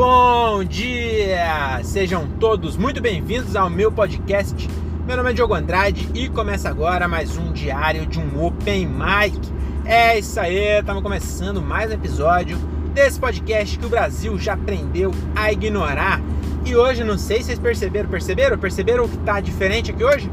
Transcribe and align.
bom 0.00 0.64
dia! 0.64 1.78
Sejam 1.84 2.26
todos 2.26 2.74
muito 2.74 3.02
bem-vindos 3.02 3.54
ao 3.54 3.68
meu 3.68 3.92
podcast. 3.92 4.66
Meu 5.06 5.14
nome 5.14 5.28
é 5.28 5.32
Diogo 5.34 5.52
Andrade 5.52 6.08
e 6.14 6.26
começa 6.30 6.70
agora 6.70 7.06
mais 7.06 7.36
um 7.36 7.52
diário 7.52 8.06
de 8.06 8.18
um 8.18 8.42
Open 8.42 8.86
Mic. 8.86 9.38
É 9.84 10.18
isso 10.18 10.40
aí, 10.40 10.78
estamos 10.78 11.02
começando 11.02 11.60
mais 11.60 11.90
um 11.90 11.92
episódio 11.92 12.56
desse 12.94 13.20
podcast 13.20 13.78
que 13.78 13.84
o 13.84 13.90
Brasil 13.90 14.38
já 14.38 14.54
aprendeu 14.54 15.12
a 15.36 15.52
ignorar. 15.52 16.18
E 16.64 16.74
hoje, 16.74 17.04
não 17.04 17.18
sei 17.18 17.40
se 17.40 17.48
vocês 17.48 17.58
perceberam, 17.58 18.08
perceberam? 18.08 18.56
Perceberam 18.56 19.04
o 19.04 19.08
que 19.08 19.16
está 19.16 19.38
diferente 19.38 19.90
aqui 19.90 20.02
hoje? 20.02 20.30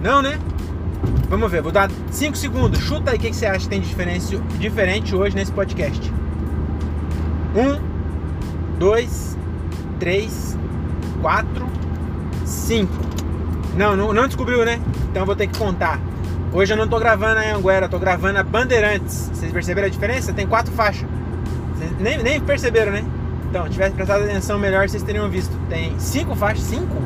Não, 0.00 0.22
né? 0.22 0.38
Vamos 1.28 1.50
ver, 1.50 1.62
vou 1.62 1.72
dar 1.72 1.90
5 2.12 2.36
segundos. 2.36 2.78
Chuta 2.78 3.10
aí 3.10 3.16
o 3.16 3.20
que, 3.20 3.32
você 3.32 3.44
acha 3.44 3.68
que 3.68 3.70
tem 3.70 3.80
de 3.80 3.88
diferente, 4.60 5.16
hoje 5.16 5.34
nesse 5.34 5.50
podcast. 5.50 6.12
1, 7.56 7.83
2, 8.78 9.38
3, 10.00 10.58
4, 11.20 11.66
5. 12.44 12.92
Não, 13.76 13.96
não, 13.96 14.12
não 14.12 14.26
descobriu, 14.26 14.64
né? 14.64 14.80
Então 15.10 15.26
vou 15.26 15.34
ter 15.34 15.46
que 15.46 15.58
contar. 15.58 16.00
Hoje 16.52 16.72
eu 16.72 16.76
não 16.76 16.86
tô 16.86 16.98
gravando 16.98 17.40
a 17.40 17.56
Anguera, 17.56 17.88
tô 17.88 17.98
gravando 17.98 18.38
a 18.38 18.42
Bandeirantes. 18.42 19.30
Vocês 19.32 19.50
perceberam 19.52 19.88
a 19.88 19.90
diferença? 19.90 20.32
Tem 20.32 20.46
quatro 20.46 20.72
faixas. 20.72 21.08
Vocês 21.76 21.90
nem, 21.98 22.22
nem 22.22 22.40
perceberam, 22.40 22.92
né? 22.92 23.04
Então, 23.50 23.68
tivesse 23.68 23.94
prestado 23.94 24.24
atenção 24.24 24.58
melhor, 24.58 24.88
vocês 24.88 25.02
teriam 25.02 25.28
visto. 25.28 25.52
Tem 25.68 25.98
cinco 25.98 26.34
faixas? 26.36 26.64
Cinco? 26.64 27.02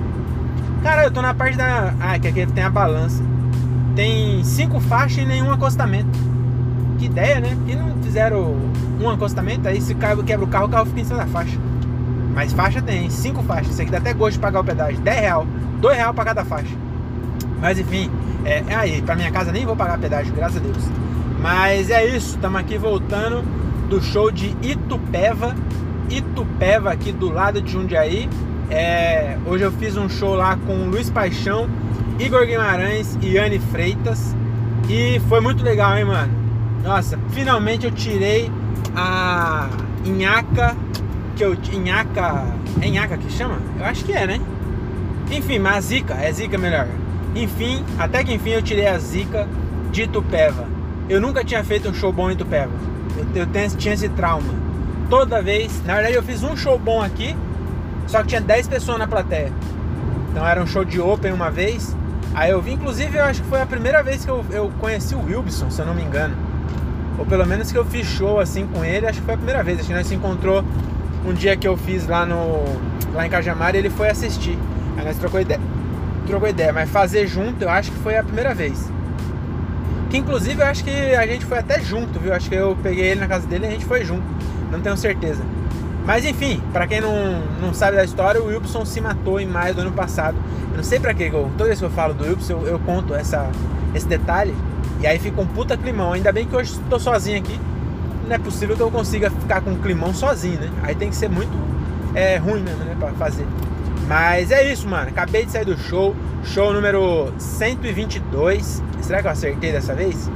Cara, 0.82 1.04
eu 1.04 1.10
tô 1.10 1.22
na 1.22 1.34
parte 1.34 1.56
da. 1.56 1.94
Ah, 2.00 2.18
que 2.18 2.28
aqui 2.28 2.46
tem 2.46 2.62
a 2.62 2.70
balança. 2.70 3.22
Tem 3.96 4.44
cinco 4.44 4.80
faixas 4.80 5.18
e 5.18 5.26
nenhum 5.26 5.50
acostamento. 5.50 6.27
Que 6.98 7.06
ideia, 7.06 7.40
né? 7.40 7.56
Que 7.66 7.76
não 7.76 7.96
fizeram 8.02 8.56
um 9.00 9.08
acostamento, 9.08 9.68
aí 9.68 9.80
se 9.80 9.94
quebra 9.94 10.44
o 10.44 10.48
carro, 10.48 10.66
o 10.66 10.68
carro 10.68 10.86
fica 10.86 11.00
em 11.00 11.04
cima 11.04 11.18
da 11.18 11.26
faixa. 11.26 11.56
Mas 12.34 12.52
faixa 12.52 12.82
tem, 12.82 13.08
cinco 13.10 13.42
faixas. 13.42 13.72
Isso 13.72 13.82
aqui 13.82 13.90
dá 13.90 13.98
até 13.98 14.12
gosto 14.12 14.34
de 14.34 14.38
pagar 14.40 14.60
o 14.60 14.64
pedágio. 14.64 15.00
10 15.00 15.20
real, 15.20 15.46
2 15.80 15.96
real 15.96 16.14
pra 16.14 16.24
cada 16.24 16.44
faixa. 16.44 16.74
Mas 17.60 17.78
enfim, 17.78 18.10
é, 18.44 18.62
é 18.66 18.74
aí, 18.74 19.02
pra 19.02 19.16
minha 19.16 19.30
casa 19.30 19.50
nem 19.50 19.66
vou 19.66 19.76
pagar 19.76 19.98
pedágio, 19.98 20.32
graças 20.34 20.58
a 20.58 20.60
Deus. 20.60 20.84
Mas 21.40 21.90
é 21.90 22.04
isso, 22.04 22.34
estamos 22.34 22.60
aqui 22.60 22.76
voltando 22.78 23.42
do 23.88 24.00
show 24.02 24.30
de 24.30 24.54
Itupeva. 24.62 25.54
Itupeva 26.10 26.92
aqui 26.92 27.12
do 27.12 27.30
lado 27.30 27.60
de 27.60 27.72
Jundiaí. 27.72 28.28
É, 28.70 29.36
hoje 29.46 29.64
eu 29.64 29.72
fiz 29.72 29.96
um 29.96 30.08
show 30.08 30.34
lá 30.34 30.56
com 30.66 30.88
Luiz 30.88 31.10
Paixão, 31.10 31.68
Igor 32.18 32.46
Guimarães 32.46 33.18
e 33.22 33.38
Anne 33.38 33.58
Freitas. 33.58 34.34
E 34.88 35.20
foi 35.28 35.40
muito 35.40 35.62
legal, 35.62 35.96
hein, 35.96 36.04
mano? 36.04 36.37
Nossa, 36.82 37.18
finalmente 37.30 37.84
eu 37.86 37.90
tirei 37.90 38.50
a 38.94 39.68
Inhaca, 40.04 40.76
que 41.36 41.44
eu. 41.44 41.56
Inhaca. 41.72 42.46
É 42.80 42.86
Inhaca 42.86 43.16
que 43.16 43.30
chama? 43.30 43.58
Eu 43.78 43.84
acho 43.84 44.04
que 44.04 44.12
é, 44.12 44.26
né? 44.26 44.40
Enfim, 45.30 45.58
mas 45.58 45.86
Zica, 45.86 46.14
é 46.14 46.32
Zica 46.32 46.56
melhor. 46.56 46.88
Enfim, 47.34 47.84
até 47.98 48.24
que 48.24 48.32
enfim 48.32 48.50
eu 48.50 48.62
tirei 48.62 48.86
a 48.86 48.98
Zica 48.98 49.46
de 49.90 50.02
Itupeva. 50.02 50.66
Eu 51.08 51.20
nunca 51.20 51.44
tinha 51.44 51.62
feito 51.62 51.88
um 51.88 51.94
show 51.94 52.12
bom 52.12 52.30
em 52.30 52.32
Itupeva. 52.32 52.72
Eu, 53.16 53.42
eu 53.42 53.46
tenho, 53.46 53.70
tinha 53.70 53.94
esse 53.94 54.08
trauma. 54.08 54.54
Toda 55.10 55.42
vez, 55.42 55.82
na 55.84 55.94
verdade 55.94 56.14
eu 56.14 56.22
fiz 56.22 56.42
um 56.42 56.56
show 56.56 56.78
bom 56.78 57.02
aqui, 57.02 57.36
só 58.06 58.22
que 58.22 58.28
tinha 58.28 58.40
10 58.40 58.68
pessoas 58.68 58.98
na 58.98 59.06
plateia. 59.06 59.52
Então 60.30 60.46
era 60.46 60.62
um 60.62 60.66
show 60.66 60.84
de 60.84 61.00
open 61.00 61.32
uma 61.32 61.50
vez. 61.50 61.96
Aí 62.34 62.50
eu 62.50 62.60
vi, 62.60 62.72
inclusive 62.72 63.16
eu 63.16 63.24
acho 63.24 63.42
que 63.42 63.48
foi 63.48 63.60
a 63.60 63.66
primeira 63.66 64.02
vez 64.02 64.24
que 64.24 64.30
eu, 64.30 64.44
eu 64.50 64.70
conheci 64.78 65.14
o 65.14 65.24
Wilson, 65.24 65.70
se 65.70 65.80
eu 65.80 65.86
não 65.86 65.94
me 65.94 66.02
engano. 66.02 66.47
Ou 67.18 67.26
pelo 67.26 67.44
menos 67.46 67.72
que 67.72 67.78
eu 67.78 67.84
fiz 67.84 68.06
show 68.06 68.38
assim 68.38 68.66
com 68.66 68.84
ele, 68.84 69.06
acho 69.06 69.18
que 69.18 69.24
foi 69.24 69.34
a 69.34 69.36
primeira 69.36 69.62
vez. 69.62 69.78
Acho 69.78 69.88
que 69.88 69.94
nós 69.94 70.06
se 70.06 70.14
encontrou 70.14 70.64
um 71.26 71.32
dia 71.32 71.56
que 71.56 71.66
eu 71.66 71.76
fiz 71.76 72.06
lá 72.06 72.24
no 72.24 72.64
lá 73.12 73.26
em 73.26 73.30
Cajamar 73.30 73.74
e 73.74 73.78
ele 73.78 73.90
foi 73.90 74.08
assistir. 74.08 74.56
Aí 74.96 75.04
nós 75.04 75.16
trocou 75.16 75.40
ideia. 75.40 75.60
Trocou 76.26 76.48
ideia, 76.48 76.72
mas 76.72 76.88
fazer 76.88 77.26
junto 77.26 77.62
eu 77.62 77.70
acho 77.70 77.90
que 77.90 77.98
foi 77.98 78.16
a 78.16 78.22
primeira 78.22 78.54
vez. 78.54 78.90
Que 80.10 80.16
inclusive 80.16 80.62
eu 80.62 80.66
acho 80.66 80.84
que 80.84 80.90
a 80.90 81.26
gente 81.26 81.44
foi 81.44 81.58
até 81.58 81.80
junto, 81.80 82.18
viu? 82.18 82.32
Acho 82.32 82.48
que 82.48 82.54
eu 82.54 82.76
peguei 82.82 83.08
ele 83.08 83.20
na 83.20 83.26
casa 83.26 83.46
dele 83.46 83.64
e 83.64 83.68
a 83.68 83.70
gente 83.72 83.84
foi 83.84 84.04
junto. 84.04 84.24
Não 84.70 84.80
tenho 84.80 84.96
certeza. 84.96 85.42
Mas 86.06 86.24
enfim, 86.24 86.62
para 86.72 86.86
quem 86.86 87.02
não, 87.02 87.42
não 87.60 87.74
sabe 87.74 87.96
da 87.96 88.04
história, 88.04 88.40
o 88.40 88.46
Wilson 88.46 88.86
se 88.86 88.98
matou 88.98 89.38
em 89.38 89.46
maio 89.46 89.74
do 89.74 89.82
ano 89.82 89.92
passado. 89.92 90.38
Eu 90.70 90.78
não 90.78 90.84
sei 90.84 90.98
para 90.98 91.12
que, 91.12 91.30
toda 91.30 91.64
vez 91.64 91.78
que 91.78 91.84
eu 91.84 91.90
falo 91.90 92.14
do 92.14 92.24
Wilson, 92.24 92.54
eu, 92.54 92.66
eu 92.66 92.78
conto 92.78 93.14
essa, 93.14 93.50
esse 93.94 94.06
detalhe. 94.06 94.54
E 95.00 95.06
aí 95.06 95.18
fica 95.18 95.40
um 95.40 95.46
puta 95.46 95.76
climão. 95.76 96.12
Ainda 96.12 96.32
bem 96.32 96.46
que 96.46 96.54
hoje 96.54 96.72
estou 96.72 96.98
sozinho 96.98 97.38
aqui. 97.38 97.58
Não 98.26 98.34
é 98.34 98.38
possível 98.38 98.76
que 98.76 98.82
eu 98.82 98.90
consiga 98.90 99.30
ficar 99.30 99.60
com 99.60 99.70
um 99.70 99.78
climão 99.78 100.12
sozinho, 100.12 100.60
né? 100.60 100.70
Aí 100.82 100.94
tem 100.94 101.08
que 101.08 101.16
ser 101.16 101.28
muito 101.28 101.52
é, 102.14 102.36
ruim 102.36 102.60
mesmo, 102.60 102.84
né? 102.84 102.96
Pra 102.98 103.12
fazer. 103.12 103.46
Mas 104.06 104.50
é 104.50 104.70
isso, 104.70 104.88
mano. 104.88 105.08
Acabei 105.08 105.44
de 105.44 105.52
sair 105.52 105.64
do 105.64 105.78
show. 105.78 106.14
Show 106.44 106.72
número 106.72 107.32
122. 107.38 108.82
Será 109.00 109.20
que 109.20 109.28
eu 109.28 109.32
acertei 109.32 109.72
dessa 109.72 109.94
vez? 109.94 110.30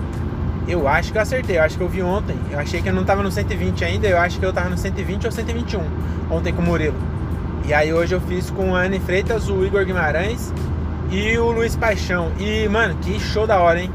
Eu 0.69 0.87
acho 0.87 1.11
que 1.11 1.19
eu 1.19 1.23
acertei. 1.23 1.59
Eu 1.59 1.63
acho 1.63 1.77
que 1.77 1.83
eu 1.83 1.89
vi 1.89 2.03
ontem. 2.03 2.37
Eu 2.51 2.59
achei 2.59 2.81
que 2.81 2.89
eu 2.89 2.95
não 2.95 3.05
tava 3.05 3.23
no 3.23 3.31
120 3.31 3.85
ainda. 3.85 4.07
Eu 4.07 4.19
acho 4.19 4.39
que 4.39 4.47
eu 4.47 4.53
tava 4.53 4.71
no 4.71 4.79
120 4.79 5.27
ou 5.27 5.33
121. 5.33 5.83
Ontem 6.31 6.53
com 6.53 6.63
o 6.63 6.65
Murilo. 6.65 6.97
E 7.67 7.73
aí 7.73 7.93
hoje 7.93 8.15
eu 8.15 8.21
fiz 8.21 8.51
com 8.51 8.75
a 8.75 8.81
Anne 8.81 8.99
Freitas, 8.99 9.49
o 9.49 9.65
Igor 9.65 9.85
Guimarães 9.85 10.53
e 11.11 11.39
o 11.39 11.51
Luiz 11.53 11.77
Paixão. 11.77 12.33
E, 12.39 12.69
mano, 12.69 12.97
que 13.03 13.21
show 13.21 13.47
da 13.47 13.61
hora, 13.61 13.81
hein? 13.81 13.91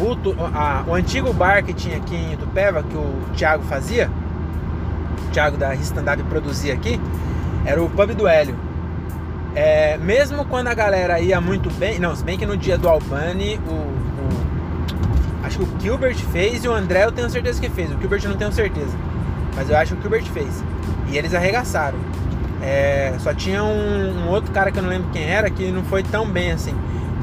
O, 0.00 0.16
a, 0.54 0.82
o 0.86 0.94
antigo 0.94 1.32
bar 1.32 1.62
que 1.62 1.74
tinha 1.74 1.98
aqui 1.98 2.16
em 2.16 2.32
Itupeva, 2.32 2.82
que 2.82 2.96
o 2.96 3.20
Thiago 3.36 3.62
fazia, 3.64 4.10
o 5.28 5.30
Thiago 5.30 5.56
da 5.56 5.74
Stand-Up 5.74 6.22
produzia 6.24 6.72
aqui, 6.72 6.98
era 7.64 7.82
o 7.82 7.88
Pub 7.90 8.14
do 8.14 8.26
Hélio. 8.26 8.56
É, 9.54 9.98
mesmo 9.98 10.44
quando 10.44 10.68
a 10.68 10.74
galera 10.74 11.20
ia 11.20 11.40
muito 11.40 11.70
bem, 11.74 11.98
não, 11.98 12.14
se 12.14 12.24
bem 12.24 12.38
que 12.38 12.46
no 12.46 12.56
dia 12.56 12.78
do 12.78 12.88
Albani, 12.88 13.60
o, 13.66 13.72
o, 13.72 14.28
acho 15.42 15.58
que 15.58 15.64
o 15.64 15.80
Gilbert 15.80 16.16
fez 16.32 16.64
e 16.64 16.68
o 16.68 16.72
André 16.72 17.04
eu 17.04 17.12
tenho 17.12 17.28
certeza 17.28 17.60
que 17.60 17.68
fez. 17.68 17.90
O 17.92 17.98
Gilbert 18.00 18.24
não 18.26 18.36
tenho 18.36 18.52
certeza, 18.52 18.96
mas 19.54 19.68
eu 19.68 19.76
acho 19.76 19.94
que 19.94 19.98
o 19.98 20.02
Gilbert 20.02 20.24
fez. 20.32 20.64
E 21.08 21.18
eles 21.18 21.34
arregaçaram. 21.34 21.98
É, 22.62 23.14
só 23.18 23.32
tinha 23.34 23.64
um, 23.64 24.24
um, 24.24 24.28
outro 24.28 24.52
cara 24.52 24.70
que 24.70 24.78
eu 24.78 24.82
não 24.82 24.90
lembro 24.90 25.08
quem 25.12 25.24
era 25.24 25.48
que 25.48 25.70
não 25.72 25.82
foi 25.84 26.02
tão 26.02 26.26
bem 26.26 26.52
assim. 26.52 26.74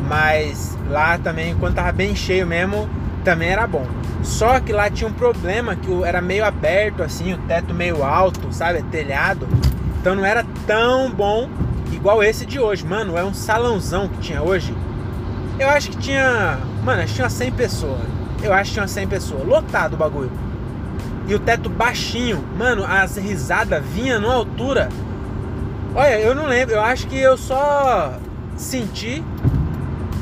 Mas 0.08 0.78
lá 0.90 1.18
também, 1.18 1.56
quando 1.56 1.76
tava 1.76 1.92
bem 1.92 2.16
cheio 2.16 2.48
mesmo, 2.48 2.90
também 3.24 3.50
era 3.50 3.68
bom. 3.68 3.86
Só 4.24 4.60
que 4.60 4.72
lá 4.72 4.90
tinha 4.90 5.10
um 5.10 5.14
problema 5.14 5.76
que 5.76 5.92
era 6.04 6.22
meio 6.22 6.46
aberto 6.46 7.04
assim, 7.04 7.34
o 7.34 7.38
teto 7.40 7.74
meio 7.74 8.04
alto, 8.04 8.52
sabe? 8.52 8.82
Telhado. 8.84 9.48
Então 10.00 10.16
não 10.16 10.26
era 10.26 10.46
tão 10.66 11.12
bom 11.12 11.50
igual 11.92 12.24
esse 12.24 12.46
de 12.46 12.60
hoje. 12.60 12.86
Mano, 12.86 13.18
é 13.18 13.24
um 13.24 13.34
salãozão 13.34 14.08
que 14.08 14.20
tinha 14.20 14.42
hoje. 14.42 14.74
Eu 15.60 15.70
acho 15.70 15.90
que 15.90 15.98
tinha. 15.98 16.58
Mano, 16.84 17.02
acho 17.02 17.10
que 17.10 17.16
tinha 17.16 17.30
100 17.30 17.52
pessoas. 17.52 18.00
Eu 18.42 18.54
acho 18.54 18.70
que 18.70 18.76
tinha 18.76 18.88
100 18.88 19.08
pessoas. 19.08 19.46
Lotado 19.46 19.94
o 19.94 19.98
bagulho. 19.98 20.32
E 21.28 21.36
o 21.36 21.40
teto 21.40 21.70
baixinho. 21.70 22.44
Mano, 22.58 22.86
as 22.86 23.18
risadas 23.18 23.84
vinham 23.84 24.22
numa 24.22 24.36
altura. 24.36 24.90
Olha, 25.96 26.20
eu 26.20 26.34
não 26.36 26.46
lembro. 26.46 26.76
Eu 26.76 26.82
acho 26.82 27.08
que 27.08 27.18
eu 27.18 27.38
só 27.38 28.14
senti 28.56 29.24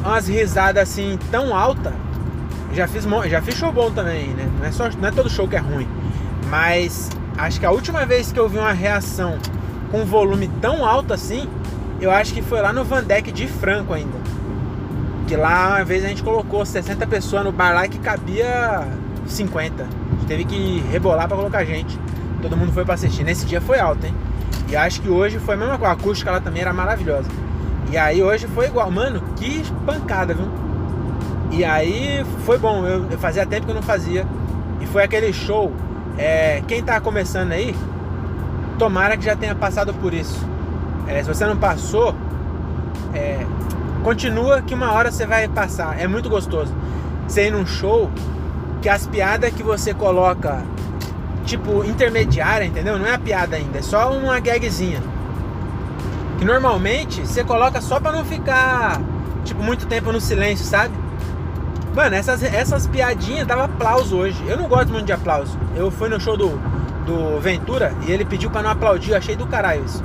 umas 0.06 0.28
risadas 0.28 0.84
assim 0.84 1.18
tão 1.32 1.56
alta. 1.56 1.94
Já 2.74 2.88
fiz, 2.88 3.06
já 3.30 3.42
fiz 3.42 3.56
show 3.56 3.72
bom 3.72 3.90
também, 3.92 4.28
né? 4.30 4.50
Não 4.60 4.66
é, 4.66 4.72
só, 4.72 4.90
não 4.90 5.08
é 5.08 5.12
todo 5.12 5.30
show 5.30 5.48
que 5.48 5.56
é 5.56 5.60
ruim. 5.60 5.88
Mas 6.50 7.10
acho 7.38 7.60
que 7.60 7.66
a 7.66 7.72
última 7.72 8.06
vez 8.06 8.32
que 8.32 8.40
eu 8.40 8.48
vi 8.48 8.58
uma 8.58 8.74
reação 8.74 9.38
com 9.92 10.02
um 10.02 10.06
volume 10.06 10.50
tão 10.62 10.86
alto 10.86 11.14
assim, 11.14 11.50
eu 12.00 12.12
acho 12.12 12.34
que 12.34 12.42
foi 12.42 12.62
lá 12.62 12.72
no 12.72 12.84
Vandeck 12.84 13.32
de 13.32 13.48
Franco 13.48 13.94
ainda. 13.94 14.18
Que 15.28 15.36
lá 15.36 15.70
uma 15.70 15.86
vez 15.86 16.06
a 16.06 16.08
gente 16.08 16.22
colocou 16.22 16.66
60 16.66 17.08
pessoas 17.08 17.44
no 17.44 17.52
bar 17.52 17.74
lá 17.74 17.88
que 17.88 17.98
cabia 17.98 18.88
50. 19.26 19.84
A 19.84 19.88
gente 19.88 20.26
teve 20.28 20.46
que 20.46 20.84
rebolar 20.92 21.28
para 21.28 21.38
colocar 21.38 21.64
gente. 21.64 21.98
Todo 22.42 22.56
mundo 22.56 22.72
foi 22.74 22.86
para 22.86 22.94
assistir. 22.94 23.24
Nesse 23.24 23.46
dia 23.46 23.60
foi 23.60 23.80
alto, 23.80 24.06
hein? 24.06 24.14
E 24.70 24.76
acho 24.76 25.02
que 25.02 25.10
hoje 25.10 25.40
foi 25.40 25.56
a 25.56 25.58
mesma 25.58 25.78
coisa. 25.78 25.94
A 25.94 25.96
acústica 25.96 26.30
lá 26.30 26.40
também 26.40 26.62
era 26.62 26.74
maravilhosa. 26.74 27.30
E 27.96 27.98
aí 27.98 28.22
hoje 28.22 28.46
foi 28.48 28.66
igual. 28.66 28.92
Mano, 28.92 29.22
que 29.38 29.64
pancada, 29.86 30.34
viu? 30.34 30.50
E 31.50 31.64
aí 31.64 32.26
foi 32.46 32.58
bom. 32.58 32.86
Eu, 32.86 33.10
eu 33.10 33.18
fazia 33.18 33.46
tempo 33.46 33.66
que 33.66 33.72
eu 33.72 33.76
não 33.76 33.82
fazia. 33.82 34.28
E 34.82 34.86
foi 34.86 35.02
aquele 35.02 35.32
show. 35.32 35.72
É, 36.18 36.62
quem 36.68 36.84
tá 36.84 37.00
começando 37.00 37.54
aí, 37.54 37.74
tomara 38.78 39.16
que 39.16 39.24
já 39.24 39.34
tenha 39.34 39.56
passado 39.56 39.94
por 39.94 40.14
isso. 40.14 40.46
É, 41.08 41.24
se 41.24 41.30
você 41.30 41.46
não 41.46 41.56
passou, 41.56 42.14
é, 43.14 43.46
continua 44.04 44.62
que 44.62 44.74
uma 44.74 44.92
hora 44.92 45.10
você 45.10 45.26
vai 45.26 45.48
passar. 45.48 45.98
É 45.98 46.06
muito 46.06 46.30
gostoso. 46.30 46.76
Você 47.26 47.48
ir 47.48 47.52
num 47.52 47.66
show 47.66 48.12
que 48.82 48.90
as 48.90 49.08
piadas 49.08 49.54
que 49.54 49.64
você 49.64 49.94
coloca, 49.94 50.62
tipo, 51.46 51.82
intermediária, 51.86 52.66
entendeu? 52.66 53.00
Não 53.00 53.06
é 53.06 53.14
a 53.14 53.20
piada 53.20 53.56
ainda, 53.56 53.80
é 53.80 53.82
só 53.82 54.12
uma 54.12 54.38
gagzinha 54.42 55.15
que 56.38 56.46
normalmente 56.46 57.22
você 57.22 57.44
coloca 57.44 57.82
só 57.82 58.00
pra 58.00 58.12
não 58.12 58.26
ficar, 58.26 59.02
tipo, 59.44 59.62
muito 59.64 59.86
tempo 59.88 60.12
no 60.12 60.20
silêncio, 60.20 60.66
sabe? 60.66 60.94
Mano, 61.96 62.14
essas, 62.14 62.44
essas 62.44 62.88
piadinhas 62.88 63.48
dava 63.48 63.66
aplauso 63.66 64.18
hoje. 64.18 64.38
Eu 64.46 64.58
não 64.58 64.68
gosto 64.68 64.92
muito 64.92 65.06
de 65.06 65.14
aplauso. 65.14 65.58
Eu 65.78 65.90
fui 65.90 66.10
no 66.10 66.20
show 66.20 66.36
do, 66.36 66.60
do 67.06 67.40
Ventura 67.40 67.94
e 68.06 68.12
ele 68.12 68.26
pediu 68.26 68.52
para 68.52 68.64
não 68.64 68.72
aplaudir. 68.72 69.12
Eu 69.12 69.18
achei 69.18 69.36
do 69.36 69.48
caralho 69.48 69.86
isso. 69.86 70.04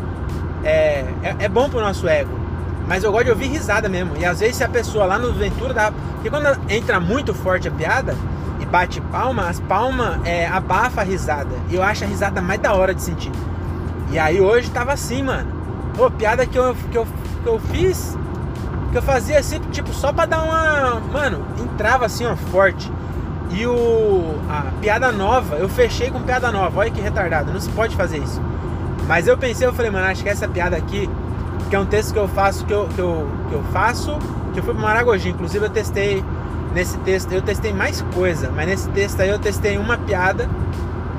É, 0.62 1.04
é, 1.22 1.36
é, 1.40 1.48
bom 1.48 1.68
pro 1.68 1.80
nosso 1.80 2.06
ego. 2.06 2.30
Mas 2.86 3.02
eu 3.02 3.10
gosto 3.10 3.24
de 3.24 3.30
ouvir 3.32 3.48
risada 3.48 3.88
mesmo. 3.88 4.16
E 4.16 4.24
às 4.24 4.38
vezes 4.38 4.56
se 4.56 4.64
a 4.64 4.68
pessoa 4.68 5.04
lá 5.04 5.18
no 5.18 5.32
Ventura 5.32 5.74
dá. 5.74 5.92
Porque 6.14 6.30
quando 6.30 6.46
entra 6.70 7.00
muito 7.00 7.34
forte 7.34 7.66
a 7.66 7.72
piada 7.72 8.14
e 8.60 8.66
bate 8.66 9.00
palma, 9.00 9.48
as 9.48 9.58
palmas 9.58 10.20
é, 10.24 10.46
abafa 10.46 11.00
a 11.00 11.04
risada. 11.04 11.56
E 11.68 11.74
eu 11.74 11.82
acho 11.82 12.04
a 12.04 12.06
risada 12.06 12.40
mais 12.40 12.60
da 12.60 12.72
hora 12.72 12.94
de 12.94 13.02
sentir. 13.02 13.32
E 14.12 14.18
aí 14.18 14.40
hoje 14.40 14.70
tava 14.70 14.92
assim, 14.92 15.24
mano. 15.24 15.59
Pô, 16.00 16.10
piada 16.10 16.46
que 16.46 16.56
eu, 16.56 16.74
que 16.90 16.96
eu, 16.96 17.06
que 17.42 17.46
eu 17.46 17.60
fiz. 17.60 18.16
Que 18.90 18.96
eu 18.96 19.02
fazia 19.02 19.38
assim, 19.38 19.60
tipo, 19.70 19.92
só 19.92 20.10
pra 20.10 20.24
dar 20.24 20.42
uma. 20.42 20.98
Mano, 20.98 21.44
entrava 21.58 22.06
assim, 22.06 22.24
ó, 22.24 22.34
forte. 22.34 22.90
E 23.50 23.66
o. 23.66 24.34
A 24.48 24.72
piada 24.80 25.12
nova, 25.12 25.56
eu 25.56 25.68
fechei 25.68 26.10
com 26.10 26.22
piada 26.22 26.50
nova. 26.50 26.80
Olha 26.80 26.90
que 26.90 27.02
retardado, 27.02 27.52
não 27.52 27.60
se 27.60 27.68
pode 27.68 27.94
fazer 27.96 28.16
isso. 28.16 28.40
Mas 29.06 29.26
eu 29.26 29.36
pensei, 29.36 29.66
eu 29.66 29.74
falei, 29.74 29.90
mano, 29.90 30.06
acho 30.06 30.22
que 30.22 30.30
essa 30.30 30.48
piada 30.48 30.74
aqui, 30.74 31.06
que 31.68 31.76
é 31.76 31.78
um 31.78 31.84
texto 31.84 32.14
que 32.14 32.18
eu 32.18 32.28
faço, 32.28 32.64
que 32.64 32.72
eu, 32.72 32.88
que 32.88 32.98
eu, 32.98 33.28
que 33.50 33.54
eu 33.56 33.62
faço, 33.64 34.18
que 34.54 34.60
eu 34.60 34.64
fui 34.64 34.72
pro 34.72 34.82
Maragogi. 34.82 35.28
Inclusive 35.28 35.66
eu 35.66 35.70
testei 35.70 36.24
nesse 36.72 36.96
texto, 37.00 37.30
eu 37.30 37.42
testei 37.42 37.74
mais 37.74 38.00
coisa, 38.14 38.50
mas 38.56 38.66
nesse 38.66 38.88
texto 38.88 39.20
aí 39.20 39.28
eu 39.28 39.38
testei 39.38 39.76
uma 39.76 39.98
piada 39.98 40.48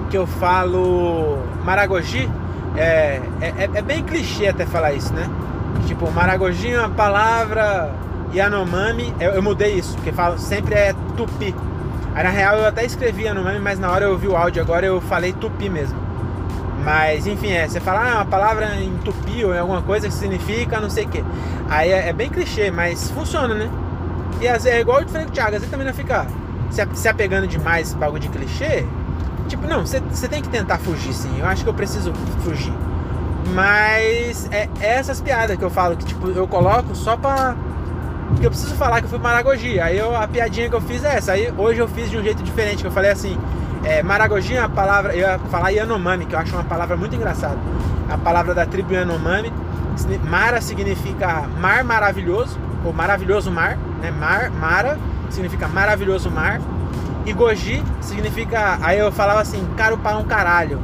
que 0.09 0.17
eu 0.17 0.25
falo 0.25 1.37
Maragogi 1.63 2.27
é, 2.75 3.21
é, 3.41 3.69
é, 3.73 3.81
bem 3.81 4.03
clichê 4.03 4.47
até 4.47 4.65
falar 4.65 4.93
isso, 4.93 5.13
né? 5.13 5.29
Tipo, 5.87 6.09
Maragogi 6.11 6.71
é 6.71 6.79
uma 6.79 6.89
palavra 6.89 7.91
Yanomami, 8.33 9.13
eu, 9.19 9.31
eu 9.31 9.43
mudei 9.43 9.73
isso, 9.75 9.95
porque 9.95 10.11
falo, 10.11 10.37
sempre 10.37 10.75
é 10.75 10.95
tupi. 11.17 11.53
Aí 12.13 12.23
na 12.23 12.29
real 12.29 12.57
eu 12.57 12.67
até 12.67 12.85
escrevi 12.85 13.23
Yanomami, 13.23 13.59
mas 13.59 13.79
na 13.79 13.91
hora 13.91 14.05
eu 14.05 14.11
ouvi 14.11 14.27
o 14.27 14.35
áudio 14.35 14.61
agora 14.61 14.85
eu 14.85 15.01
falei 15.01 15.33
tupi 15.33 15.69
mesmo. 15.69 15.99
Mas 16.83 17.27
enfim, 17.27 17.51
é, 17.51 17.67
você 17.67 17.79
fala 17.79 18.11
ah, 18.11 18.15
uma 18.15 18.25
palavra 18.25 18.75
em 18.75 18.97
tupi 18.97 19.45
ou 19.45 19.53
em 19.53 19.59
alguma 19.59 19.81
coisa 19.81 20.07
que 20.07 20.13
significa 20.13 20.79
não 20.79 20.89
sei 20.89 21.05
o 21.05 21.09
que. 21.09 21.23
Aí 21.69 21.91
é, 21.91 22.09
é, 22.09 22.13
bem 22.13 22.29
clichê, 22.29 22.71
mas 22.71 23.11
funciona, 23.11 23.53
né? 23.53 23.69
E 24.41 24.47
é 24.47 24.79
igual 24.79 25.01
eu 25.01 25.07
falei 25.07 25.25
com 25.25 25.31
o 25.31 25.33
Thiago, 25.33 25.49
às 25.49 25.55
vezes 25.55 25.69
também 25.69 25.85
não 25.85 25.93
fica 25.93 26.25
se 26.93 27.07
apegando 27.07 27.47
demais 27.47 27.89
esse 27.89 27.97
bagulho 27.97 28.21
de 28.21 28.29
clichê, 28.29 28.85
Tipo, 29.51 29.67
não, 29.67 29.85
você 29.85 29.99
tem 30.29 30.41
que 30.41 30.47
tentar 30.47 30.77
fugir 30.77 31.13
sim. 31.13 31.37
Eu 31.37 31.45
acho 31.45 31.65
que 31.65 31.69
eu 31.69 31.73
preciso 31.73 32.13
fugir. 32.41 32.73
Mas 33.53 34.47
é, 34.49 34.69
essas 34.79 35.19
piadas 35.19 35.57
que 35.57 35.63
eu 35.63 35.69
falo 35.69 35.97
que 35.97 36.05
tipo, 36.05 36.29
eu 36.29 36.47
coloco 36.47 36.95
só 36.95 37.17
pra. 37.17 37.53
Porque 38.29 38.45
eu 38.45 38.49
preciso 38.49 38.75
falar 38.75 39.01
que 39.01 39.07
eu 39.07 39.09
fui 39.09 39.19
Maragogi. 39.19 39.77
Aí 39.77 39.97
eu, 39.97 40.15
a 40.15 40.25
piadinha 40.25 40.69
que 40.69 40.75
eu 40.75 40.79
fiz 40.79 41.03
é 41.03 41.17
essa. 41.17 41.33
Aí 41.33 41.53
hoje 41.57 41.81
eu 41.81 41.87
fiz 41.89 42.09
de 42.09 42.17
um 42.17 42.23
jeito 42.23 42.41
diferente, 42.41 42.77
que 42.77 42.87
eu 42.87 42.93
falei 42.93 43.11
assim. 43.11 43.37
É, 43.83 44.01
Maragogi 44.01 44.55
é 44.55 44.61
uma 44.61 44.69
palavra. 44.69 45.13
Eu 45.13 45.19
ia 45.19 45.37
falar 45.37 45.69
Yanomami, 45.71 46.25
que 46.25 46.33
eu 46.33 46.39
acho 46.39 46.53
uma 46.53 46.63
palavra 46.63 46.95
muito 46.95 47.13
engraçada. 47.13 47.57
A 48.09 48.17
palavra 48.17 48.55
da 48.55 48.65
tribo 48.65 48.93
Yanomami. 48.93 49.51
Mara 50.29 50.61
significa 50.61 51.45
mar 51.59 51.83
maravilhoso, 51.83 52.57
ou 52.85 52.93
maravilhoso 52.93 53.51
mar, 53.51 53.77
né? 54.01 54.11
Mar, 54.11 54.49
Mara 54.49 54.97
significa 55.29 55.67
maravilhoso 55.67 56.31
mar. 56.31 56.61
E 57.25 57.33
Goji 57.33 57.83
significa. 58.01 58.79
Aí 58.81 58.97
eu 58.97 59.11
falava 59.11 59.41
assim, 59.41 59.65
caro 59.77 59.97
para 59.97 60.17
um 60.17 60.23
caralho. 60.23 60.79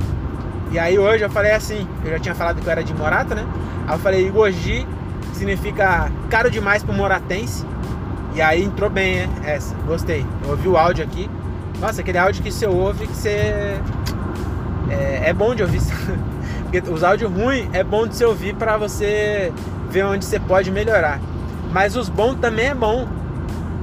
E 0.72 0.78
aí 0.78 1.00
hoje 1.00 1.24
eu 1.24 1.30
falei 1.30 1.54
assim, 1.54 1.88
eu 2.04 2.12
já 2.12 2.20
tinha 2.20 2.36
falado 2.36 2.62
que 2.62 2.68
eu 2.68 2.72
era 2.72 2.84
de 2.84 2.94
Morata, 2.94 3.34
né? 3.34 3.46
Aí 3.88 3.96
eu 3.96 4.00
falei, 4.00 4.30
Goji 4.30 4.88
significa 5.34 6.12
caro 6.30 6.52
demais 6.52 6.84
pro 6.84 6.94
moratense. 6.94 7.66
E 8.36 8.42
aí 8.42 8.64
entrou 8.64 8.90
bem, 8.90 9.26
né? 9.26 9.30
Essa, 9.46 9.74
gostei. 9.88 10.26
Eu 10.44 10.52
ouvi 10.52 10.68
o 10.68 10.78
áudio 10.78 11.04
aqui. 11.04 11.30
Nossa, 11.80 12.02
aquele 12.02 12.18
áudio 12.18 12.44
que 12.44 12.52
você 12.52 12.68
ouve 12.68 13.08
que 13.08 13.16
você. 13.16 13.80
É, 14.90 15.30
é 15.30 15.34
bom 15.34 15.56
de 15.56 15.64
ouvir. 15.64 15.82
Porque 16.70 16.84
os 16.92 17.04
áudios 17.04 17.32
ruins 17.32 17.68
é 17.74 17.84
bom 17.84 18.06
de 18.06 18.16
você 18.16 18.26
ouvir 18.26 18.54
para 18.56 18.78
você 18.78 19.52
ver 19.90 20.04
onde 20.04 20.26
você 20.26 20.40
pode 20.40 20.70
melhorar. 20.70 21.20
Mas 21.72 21.96
os 21.96 22.10
bons 22.10 22.36
também 22.36 22.68
é 22.68 22.76
bom 22.76 23.08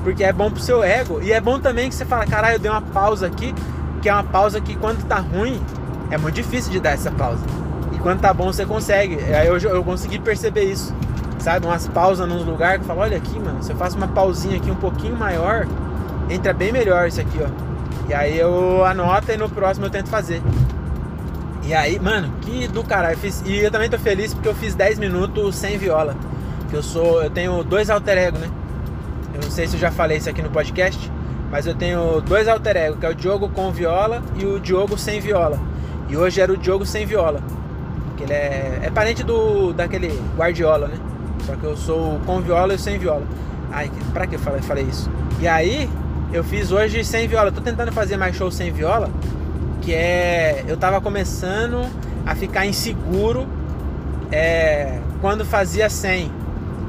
porque 0.04 0.22
é 0.22 0.32
bom 0.32 0.50
pro 0.50 0.60
seu 0.60 0.84
ego. 0.84 1.20
E 1.22 1.32
é 1.32 1.40
bom 1.40 1.58
também 1.58 1.88
que 1.88 1.94
você 1.94 2.04
fala, 2.04 2.26
caralho, 2.26 2.56
eu 2.56 2.58
dei 2.58 2.70
uma 2.70 2.82
pausa 2.82 3.26
aqui, 3.26 3.54
que 4.02 4.08
é 4.08 4.12
uma 4.12 4.22
pausa 4.22 4.60
que 4.60 4.76
quando 4.76 5.02
tá 5.08 5.16
ruim, 5.16 5.60
é 6.10 6.18
muito 6.18 6.34
difícil 6.34 6.70
de 6.70 6.78
dar 6.78 6.90
essa 6.90 7.10
pausa. 7.10 7.42
E 7.92 7.98
quando 7.98 8.20
tá 8.20 8.32
bom, 8.32 8.52
você 8.52 8.66
consegue. 8.66 9.18
Aí 9.34 9.46
eu, 9.48 9.58
eu 9.58 9.82
consegui 9.82 10.18
perceber 10.18 10.64
isso. 10.64 10.94
Sabe, 11.38 11.66
umas 11.66 11.88
pausas 11.88 12.28
nos 12.28 12.44
lugares 12.44 12.76
que 12.76 12.82
eu 12.84 12.86
falo, 12.88 13.00
olha 13.00 13.16
aqui, 13.16 13.38
mano, 13.38 13.62
se 13.62 13.72
eu 13.72 13.76
faço 13.76 13.96
uma 13.96 14.08
pausinha 14.08 14.56
aqui 14.56 14.70
um 14.70 14.76
pouquinho 14.76 15.16
maior, 15.16 15.66
entra 16.30 16.52
bem 16.52 16.70
melhor 16.72 17.08
isso 17.08 17.20
aqui, 17.20 17.38
ó. 17.42 17.48
E 18.08 18.14
aí 18.14 18.38
eu 18.38 18.84
anoto 18.84 19.32
e 19.32 19.36
no 19.36 19.48
próximo 19.48 19.86
eu 19.86 19.90
tento 19.90 20.08
fazer. 20.08 20.42
E 21.66 21.72
aí, 21.72 21.98
mano, 21.98 22.30
que 22.42 22.68
do 22.68 22.84
caralho. 22.84 23.14
Eu 23.14 23.18
fiz, 23.18 23.42
e 23.46 23.56
eu 23.56 23.70
também 23.70 23.88
tô 23.88 23.98
feliz 23.98 24.34
porque 24.34 24.48
eu 24.48 24.54
fiz 24.54 24.74
10 24.74 24.98
minutos 24.98 25.56
sem 25.56 25.78
viola. 25.78 26.14
Que 26.68 26.76
eu 26.76 26.82
sou. 26.82 27.22
Eu 27.22 27.30
tenho 27.30 27.62
dois 27.64 27.88
alter 27.88 28.18
ego, 28.18 28.38
né? 28.38 28.50
Eu 29.34 29.40
não 29.42 29.50
sei 29.50 29.66
se 29.66 29.74
eu 29.74 29.80
já 29.80 29.90
falei 29.90 30.18
isso 30.18 30.30
aqui 30.30 30.40
no 30.40 30.50
podcast, 30.50 31.10
mas 31.50 31.66
eu 31.66 31.74
tenho 31.74 32.20
dois 32.20 32.46
alter 32.46 32.76
ego, 32.76 32.96
que 32.96 33.04
é 33.04 33.10
o 33.10 33.14
Diogo 33.14 33.48
com 33.48 33.70
viola 33.72 34.22
e 34.36 34.46
o 34.46 34.60
Diogo 34.60 34.96
sem 34.96 35.20
viola. 35.20 35.58
E 36.08 36.16
hoje 36.16 36.40
era 36.40 36.52
o 36.52 36.56
Diogo 36.56 36.86
sem 36.86 37.04
viola. 37.04 37.40
Que 38.16 38.22
ele 38.22 38.32
é, 38.32 38.80
é 38.84 38.90
parente 38.90 39.24
do 39.24 39.72
daquele 39.72 40.08
Guardiola, 40.36 40.86
né? 40.86 40.96
Só 41.44 41.56
que 41.56 41.64
eu 41.64 41.76
sou 41.76 42.20
com 42.24 42.40
viola 42.40 42.74
e 42.74 42.78
sem 42.78 42.96
viola. 42.96 43.24
Ai, 43.72 43.90
pra 44.12 44.26
que 44.26 44.36
eu 44.36 44.38
falei, 44.38 44.62
falei 44.62 44.84
isso? 44.84 45.10
E 45.40 45.48
aí, 45.48 45.90
eu 46.32 46.44
fiz 46.44 46.70
hoje 46.70 47.04
sem 47.04 47.26
viola. 47.26 47.50
tô 47.50 47.60
tentando 47.60 47.90
fazer 47.92 48.16
mais 48.16 48.36
show 48.36 48.50
sem 48.50 48.72
viola, 48.72 49.10
que 49.80 49.92
é 49.92 50.64
eu 50.68 50.76
tava 50.76 51.00
começando 51.00 51.84
a 52.24 52.34
ficar 52.34 52.66
inseguro 52.66 53.46
é, 54.30 55.00
quando 55.20 55.44
fazia 55.44 55.90
sem 55.90 56.30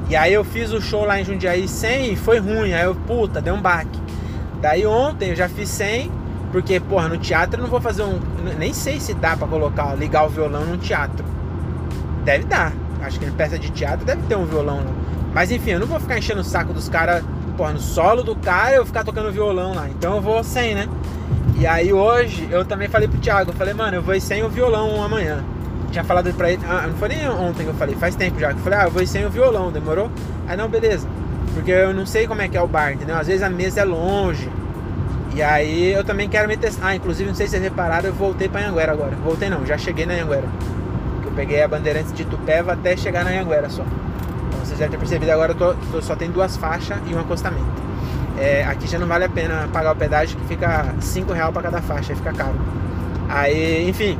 e 0.08 0.14
aí 0.14 0.32
eu 0.32 0.44
fiz 0.44 0.72
o 0.72 0.80
show 0.80 1.04
lá 1.04 1.20
em 1.20 1.24
Jundiaí 1.24 1.66
100 1.66 2.12
e 2.12 2.16
foi 2.16 2.38
ruim. 2.38 2.72
Aí 2.72 2.84
eu, 2.84 2.94
puta, 2.94 3.40
deu 3.40 3.54
um 3.54 3.60
baque. 3.60 4.00
Daí 4.60 4.86
ontem 4.86 5.30
eu 5.30 5.36
já 5.36 5.48
fiz 5.48 5.68
100, 5.70 6.10
porque, 6.52 6.78
porra, 6.78 7.08
no 7.08 7.18
teatro 7.18 7.58
eu 7.58 7.64
não 7.64 7.70
vou 7.70 7.80
fazer 7.80 8.04
um. 8.04 8.20
Nem 8.56 8.72
sei 8.72 9.00
se 9.00 9.14
dá 9.14 9.36
pra 9.36 9.48
colocar, 9.48 9.94
ligar 9.94 10.24
o 10.24 10.28
violão 10.28 10.64
no 10.64 10.76
teatro. 10.76 11.24
Deve 12.24 12.44
dar. 12.44 12.72
Acho 13.02 13.18
que 13.18 13.26
em 13.26 13.32
peça 13.32 13.58
de 13.58 13.70
teatro 13.70 14.06
deve 14.06 14.22
ter 14.22 14.36
um 14.36 14.46
violão. 14.46 14.80
Mas 15.34 15.50
enfim, 15.50 15.72
eu 15.72 15.80
não 15.80 15.86
vou 15.86 15.98
ficar 15.98 16.18
enchendo 16.18 16.40
o 16.40 16.44
saco 16.44 16.72
dos 16.72 16.88
caras, 16.88 17.22
porra, 17.56 17.72
no 17.72 17.80
solo 17.80 18.22
do 18.22 18.36
cara 18.36 18.76
eu 18.76 18.86
ficar 18.86 19.02
tocando 19.02 19.30
violão 19.32 19.74
lá. 19.74 19.88
Então 19.88 20.14
eu 20.16 20.22
vou 20.22 20.42
sem, 20.44 20.74
né? 20.74 20.88
E 21.58 21.66
aí 21.66 21.92
hoje 21.92 22.46
eu 22.50 22.64
também 22.64 22.88
falei 22.88 23.08
pro 23.08 23.18
Thiago, 23.18 23.50
eu 23.50 23.54
falei, 23.54 23.74
mano, 23.74 23.96
eu 23.96 24.02
vou 24.02 24.18
sem 24.20 24.42
o 24.44 24.48
violão 24.48 25.02
amanhã 25.02 25.44
tinha 25.96 26.04
falado 26.04 26.30
pra 26.34 26.50
ele, 26.50 26.62
ah, 26.68 26.86
não 26.86 26.94
foi 26.96 27.08
nem 27.08 27.26
ontem 27.26 27.62
que 27.62 27.70
eu 27.70 27.74
falei, 27.74 27.94
faz 27.94 28.14
tempo 28.14 28.38
já, 28.38 28.48
que 28.52 28.58
eu 28.58 28.62
falei, 28.62 28.78
ah, 28.80 28.84
eu 28.84 28.90
vou 28.90 29.06
sem 29.06 29.24
o 29.24 29.30
violão, 29.30 29.72
demorou? 29.72 30.10
Aí 30.46 30.54
não, 30.54 30.68
beleza. 30.68 31.08
Porque 31.54 31.70
eu 31.70 31.94
não 31.94 32.04
sei 32.04 32.26
como 32.26 32.42
é 32.42 32.48
que 32.48 32.56
é 32.56 32.60
o 32.60 32.66
bar, 32.66 32.92
entendeu? 32.92 33.16
Às 33.16 33.26
vezes 33.26 33.42
a 33.42 33.48
mesa 33.48 33.80
é 33.80 33.84
longe. 33.84 34.50
E 35.34 35.42
aí 35.42 35.92
eu 35.92 36.04
também 36.04 36.28
quero 36.28 36.46
me 36.48 36.56
testar. 36.56 36.88
Ah, 36.88 36.96
inclusive, 36.96 37.26
não 37.26 37.34
sei 37.34 37.46
se 37.46 37.52
vocês 37.52 37.62
repararam, 37.62 38.08
eu 38.08 38.12
voltei 38.12 38.46
pra 38.46 38.60
Anhanguera 38.60 38.92
agora. 38.92 39.16
Voltei 39.24 39.48
não, 39.48 39.64
já 39.64 39.78
cheguei 39.78 40.04
na 40.04 40.12
Anhanguera. 40.12 40.46
Eu 41.24 41.30
peguei 41.32 41.62
a 41.62 41.68
Bandeirantes 41.68 42.12
de 42.12 42.26
Tupéva 42.26 42.74
até 42.74 42.94
chegar 42.94 43.24
na 43.24 43.30
Anhanguera 43.30 43.70
só. 43.70 43.82
Então 43.82 44.60
vocês 44.60 44.78
já 44.78 44.88
ter 44.88 44.98
percebido, 44.98 45.32
agora 45.32 45.52
eu 45.52 45.56
tô, 45.56 45.74
tô, 45.92 46.02
só 46.02 46.14
tem 46.14 46.30
duas 46.30 46.58
faixas 46.58 46.98
e 47.06 47.14
um 47.14 47.20
acostamento. 47.20 47.64
É, 48.36 48.64
aqui 48.64 48.86
já 48.86 48.98
não 48.98 49.06
vale 49.06 49.24
a 49.24 49.30
pena 49.30 49.66
pagar 49.72 49.92
o 49.92 49.96
pedágio, 49.96 50.36
que 50.36 50.44
fica 50.44 50.94
5 51.00 51.32
reais 51.32 51.52
pra 51.54 51.62
cada 51.62 51.80
faixa, 51.80 52.12
aí 52.12 52.16
fica 52.16 52.34
caro. 52.34 52.56
Aí, 53.28 53.88
enfim, 53.88 54.18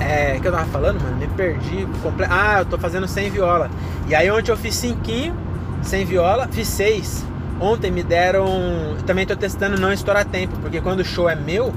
é, 0.00 0.38
que 0.40 0.46
eu 0.46 0.52
tava 0.52 0.66
falando, 0.66 1.00
mano? 1.00 1.16
Me 1.16 1.26
perdi. 1.28 1.86
Comple... 2.02 2.26
Ah, 2.28 2.60
eu 2.60 2.64
tô 2.64 2.78
fazendo 2.78 3.06
sem 3.06 3.30
viola. 3.30 3.70
E 4.08 4.14
aí 4.14 4.30
ontem 4.30 4.50
eu 4.50 4.56
fiz 4.56 4.74
cinquinho 4.74 5.34
sem 5.82 6.04
viola, 6.04 6.48
fiz 6.50 6.68
seis. 6.68 7.24
Ontem 7.60 7.90
me 7.90 8.02
deram. 8.02 8.46
Também 9.06 9.26
tô 9.26 9.36
testando 9.36 9.80
não 9.80 9.92
estourar 9.92 10.24
tempo, 10.24 10.56
porque 10.60 10.80
quando 10.80 11.00
o 11.00 11.04
show 11.04 11.28
é 11.28 11.36
meu, 11.36 11.72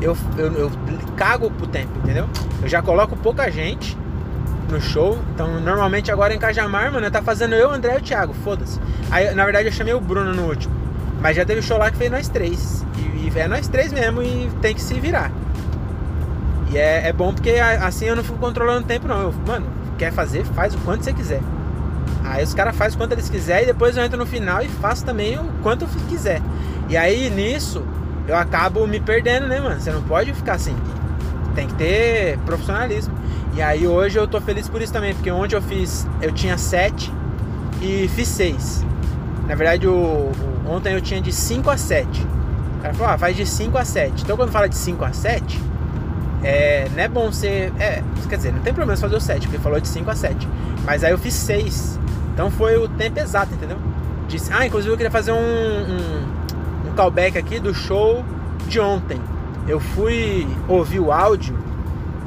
eu, 0.00 0.16
eu, 0.36 0.52
eu 0.52 0.72
cago 1.16 1.50
pro 1.50 1.66
tempo, 1.66 1.90
entendeu? 2.02 2.28
Eu 2.62 2.68
já 2.68 2.82
coloco 2.82 3.16
pouca 3.16 3.50
gente 3.50 3.96
no 4.70 4.80
show. 4.80 5.18
Então, 5.34 5.60
normalmente 5.60 6.10
agora 6.10 6.34
em 6.34 6.38
Cajamar, 6.38 6.92
mano, 6.92 7.10
tá 7.10 7.22
fazendo 7.22 7.54
eu, 7.54 7.70
André 7.70 7.94
e 7.94 7.98
o 7.98 8.02
Thiago, 8.02 8.34
foda-se. 8.34 8.80
Aí, 9.10 9.32
na 9.34 9.44
verdade, 9.44 9.68
eu 9.68 9.72
chamei 9.72 9.94
o 9.94 10.00
Bruno 10.00 10.34
no 10.34 10.48
último. 10.48 10.74
Mas 11.20 11.36
já 11.36 11.44
teve 11.44 11.62
show 11.62 11.78
lá 11.78 11.90
que 11.90 11.96
fez 11.96 12.10
nós 12.10 12.28
três. 12.28 12.84
E, 12.98 13.28
e 13.28 13.38
é 13.38 13.48
nós 13.48 13.68
três 13.68 13.92
mesmo 13.92 14.22
e 14.22 14.50
tem 14.60 14.74
que 14.74 14.82
se 14.82 14.98
virar. 15.00 15.30
E 16.70 16.78
é, 16.78 17.08
é 17.08 17.12
bom 17.12 17.32
porque 17.32 17.50
assim 17.50 18.06
eu 18.06 18.16
não 18.16 18.24
fico 18.24 18.38
controlando 18.38 18.84
o 18.84 18.86
tempo, 18.86 19.06
não. 19.06 19.20
Eu, 19.20 19.34
mano, 19.46 19.66
quer 19.98 20.12
fazer, 20.12 20.44
faz 20.46 20.74
o 20.74 20.78
quanto 20.78 21.04
você 21.04 21.12
quiser. 21.12 21.40
Aí 22.24 22.42
os 22.42 22.54
caras 22.54 22.76
fazem 22.76 22.96
o 22.96 22.98
quanto 22.98 23.12
eles 23.12 23.28
quiserem 23.28 23.64
e 23.64 23.66
depois 23.66 23.96
eu 23.96 24.02
entro 24.02 24.18
no 24.18 24.26
final 24.26 24.62
e 24.62 24.68
faço 24.68 25.04
também 25.04 25.38
o 25.38 25.44
quanto 25.62 25.84
eu 25.84 25.88
quiser. 26.08 26.42
E 26.88 26.96
aí 26.96 27.30
nisso 27.30 27.84
eu 28.26 28.36
acabo 28.36 28.86
me 28.86 29.00
perdendo, 29.00 29.46
né, 29.46 29.60
mano? 29.60 29.80
Você 29.80 29.90
não 29.90 30.02
pode 30.02 30.32
ficar 30.32 30.54
assim. 30.54 30.76
Tem 31.54 31.68
que 31.68 31.74
ter 31.74 32.38
profissionalismo. 32.38 33.14
E 33.54 33.62
aí 33.62 33.86
hoje 33.86 34.18
eu 34.18 34.26
tô 34.26 34.40
feliz 34.40 34.68
por 34.68 34.82
isso 34.82 34.92
também, 34.92 35.14
porque 35.14 35.30
onde 35.30 35.54
eu 35.54 35.62
fiz, 35.62 36.06
eu 36.20 36.32
tinha 36.32 36.58
sete 36.58 37.12
e 37.80 38.08
fiz 38.08 38.28
seis. 38.28 38.84
Na 39.46 39.54
verdade, 39.54 39.86
o, 39.86 39.92
o, 39.92 40.32
ontem 40.66 40.92
eu 40.92 41.00
tinha 41.00 41.20
de 41.20 41.32
5 41.32 41.70
a 41.70 41.76
7. 41.76 42.26
O 42.78 42.82
cara 42.82 42.94
falou, 42.94 43.12
ah, 43.14 43.18
faz 43.18 43.36
de 43.36 43.46
5 43.46 43.78
a 43.78 43.84
7. 43.84 44.22
Então 44.22 44.36
quando 44.36 44.50
fala 44.50 44.68
de 44.68 44.76
5 44.76 45.04
a 45.04 45.12
7, 45.12 45.60
é, 46.42 46.88
não 46.94 47.02
é 47.02 47.08
bom 47.08 47.32
ser. 47.32 47.72
É, 47.78 48.02
quer 48.28 48.36
dizer, 48.36 48.52
não 48.52 48.60
tem 48.60 48.72
problema 48.74 48.98
fazer 48.98 49.16
o 49.16 49.20
7, 49.20 49.46
porque 49.46 49.58
falou 49.58 49.80
de 49.80 49.88
5 49.88 50.10
a 50.10 50.14
7. 50.14 50.48
Mas 50.84 51.04
aí 51.04 51.12
eu 51.12 51.18
fiz 51.18 51.34
6. 51.34 51.98
Então 52.32 52.50
foi 52.50 52.76
o 52.76 52.88
tempo 52.88 53.18
exato, 53.18 53.54
entendeu? 53.54 53.78
Disse, 54.28 54.52
ah, 54.52 54.66
inclusive 54.66 54.92
eu 54.92 54.96
queria 54.96 55.10
fazer 55.10 55.32
um, 55.32 55.36
um, 55.36 56.88
um 56.90 56.94
callback 56.94 57.38
aqui 57.38 57.58
do 57.58 57.74
show 57.74 58.24
de 58.68 58.78
ontem. 58.80 59.20
Eu 59.66 59.80
fui 59.80 60.46
ouvir 60.68 61.00
o 61.00 61.10
áudio 61.10 61.56